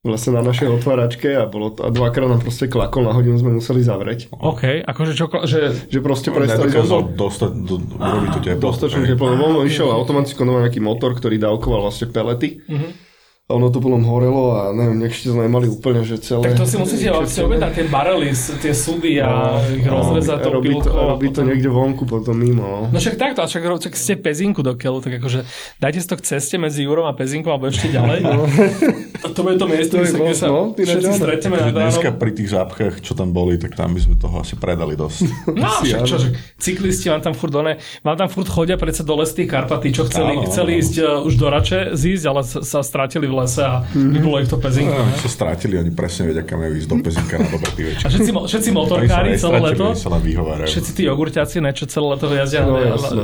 [0.06, 3.58] vlastne na našej otváračke a, bolo to, a dvakrát nám proste klakol, na hodinu sme
[3.58, 4.30] museli zavrieť.
[4.32, 5.89] OK, akože čo, že...
[5.89, 6.70] Že proste prestali...
[6.70, 8.62] Nedokázal dostať, do, urobiť to teplo.
[8.72, 9.34] Dostatočne teplo.
[9.34, 12.62] Voľno išiel automaticky nejaký motor, ktorý dávkoval vlastne pelety.
[12.66, 13.08] Mm-hmm
[13.48, 16.52] a ono to potom horelo a neviem, ešte sme nemali úplne, že celé...
[16.52, 20.38] Tak to si musíte si objednať tie barely, tie súdy a no, ich no, rozrezať
[20.43, 22.91] to robí to, robí to niekde vonku potom mimo.
[22.91, 25.48] No, no však takto, a však, však ste pezinku do keľu, tak akože
[25.80, 28.20] dajte si to k ceste medzi Jurom a pezinkou alebo ešte ďalej.
[28.28, 28.43] No.
[29.28, 33.03] To, to bude to miesto, kde sa, no, všetci stretneme na Dneska pri tých zápchách,
[33.03, 35.19] čo tam boli, tak tam by sme toho asi predali dosť.
[35.57, 36.30] No však čo, že
[36.61, 40.05] cyklisti vám tam furt one, vám tam furt chodia predsa dole z tých Karpaty, čo
[40.05, 40.82] chceli, áno, chceli áno.
[40.86, 44.21] ísť uh, už do Rače zísť, ale sa, sa strátili v lese a mm-hmm.
[44.21, 45.01] bolo ich to pezinka.
[45.01, 48.05] No, sa strátili, oni presne vedia, kam majú ísť do pezinka na dobrý večer.
[48.05, 49.86] A všetci, všetci motorkári celé leto,
[50.69, 52.78] všetci tí jogurťáci, ne, čo celé leto jazdia, no,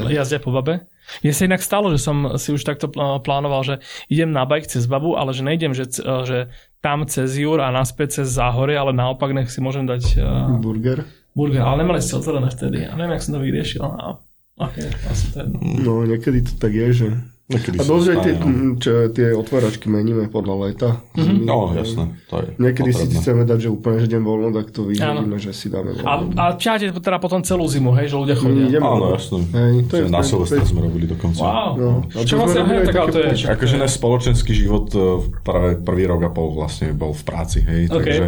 [0.09, 0.89] jazdia po babe.
[1.21, 2.87] Mne sa inak stalo, že som si už takto
[3.21, 3.75] plánoval, že
[4.07, 6.47] idem na bike cez babu, ale že nejdem, že, že
[6.83, 10.03] tam cez Jur a naspäť cez Záhorie, ale naopak nech si môžem dať...
[10.19, 11.07] Uh, burger.
[11.33, 12.85] Burger, ale nemali ste otvorené vtedy.
[12.85, 13.81] Ja neviem, jak som to vyriešil.
[13.81, 14.21] No,
[14.61, 15.57] okay, asi to jedno.
[15.61, 17.07] No, niekedy to tak je, že
[17.43, 18.33] Niekedy a dosť aj tie,
[18.79, 20.89] čo, tie otváračky meníme podľa leta.
[21.11, 21.43] Mm-hmm.
[21.43, 22.15] No, jasné.
[22.31, 23.11] To je Niekedy potrebné.
[23.11, 26.07] si chceme dať, že úplne že deň voľno, tak to vidíme, že si dáme voľno.
[26.07, 28.79] A, a ťahate teda potom celú zimu, hej, že ľudia chodia?
[28.79, 29.39] Mm, Áno, jasné.
[29.43, 31.43] Hej, to je, na Silvestra sme robili dokonca.
[31.43, 31.71] Wow.
[31.75, 31.89] No.
[32.23, 33.31] Čo vlastne, hej, tak to je.
[33.43, 34.99] Akože náš spoločenský život e,
[35.43, 38.23] práve prvý rok a pol vlastne bol v práci, hej, okay.
[38.23, 38.25] takže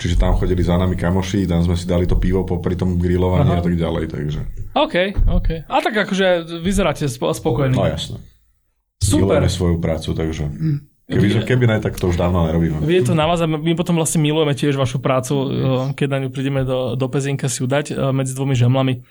[0.00, 3.54] čiže tam chodili za nami kamoši, tam sme si dali to pivo popri tom grillovaní
[3.54, 4.40] a tak ďalej, takže.
[4.72, 4.94] OK,
[5.28, 5.68] OK.
[5.68, 7.76] A tak akože vyzeráte spokojný.
[7.76, 8.24] No jasné.
[9.04, 9.50] Super.
[9.50, 10.44] Svoju prácu, takže...
[10.44, 10.93] Mm.
[11.14, 12.82] Keby, že keby ne, tak to už dávno nerobíme.
[12.84, 15.48] Je to na vás a my potom vlastne milujeme tiež vašu prácu, eh,
[15.94, 19.06] keď na ňu prídeme do, do Pezinka si ju dať eh, medzi dvomi žemlami.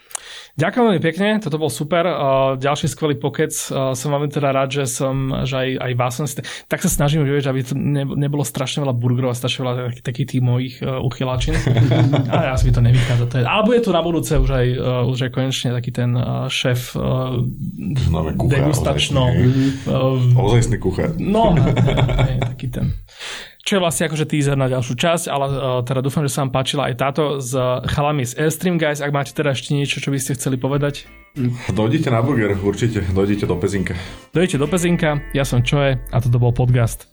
[0.54, 2.06] Ďakujem veľmi pekne, toto bol super.
[2.62, 3.50] Ďalší skvelý pokec.
[3.74, 6.46] Som veľmi teda rád, že som, že aj, aj vás som si...
[6.70, 7.74] Tak sa snažím, vieš, aby to
[8.14, 11.58] nebolo strašne veľa burgerov a strašne veľa takých taký tých mojich uchyláčin.
[12.38, 13.26] Ale asi mi to nevychádza.
[13.34, 14.68] To je, alebo je tu na budúce už aj,
[15.10, 16.14] už aj konečne taký ten
[16.46, 16.94] šéf
[18.46, 19.34] degustačno.
[20.38, 21.18] Ozajstný kuchár.
[21.18, 21.58] No,
[22.54, 22.94] taký ten
[23.64, 26.52] čo je vlastne akože teaser na ďalšiu časť, ale uh, teda dúfam, že sa vám
[26.52, 27.56] páčila aj táto s
[27.96, 29.00] chalami z Airstream Guys.
[29.00, 31.08] Ak máte teda ešte niečo, čo by ste chceli povedať?
[31.72, 33.08] Dojdite na burger, určite.
[33.16, 33.96] Dojdite do Pezinka.
[34.36, 37.13] Dojdite do Pezinka, ja som Čoje a toto bol podcast.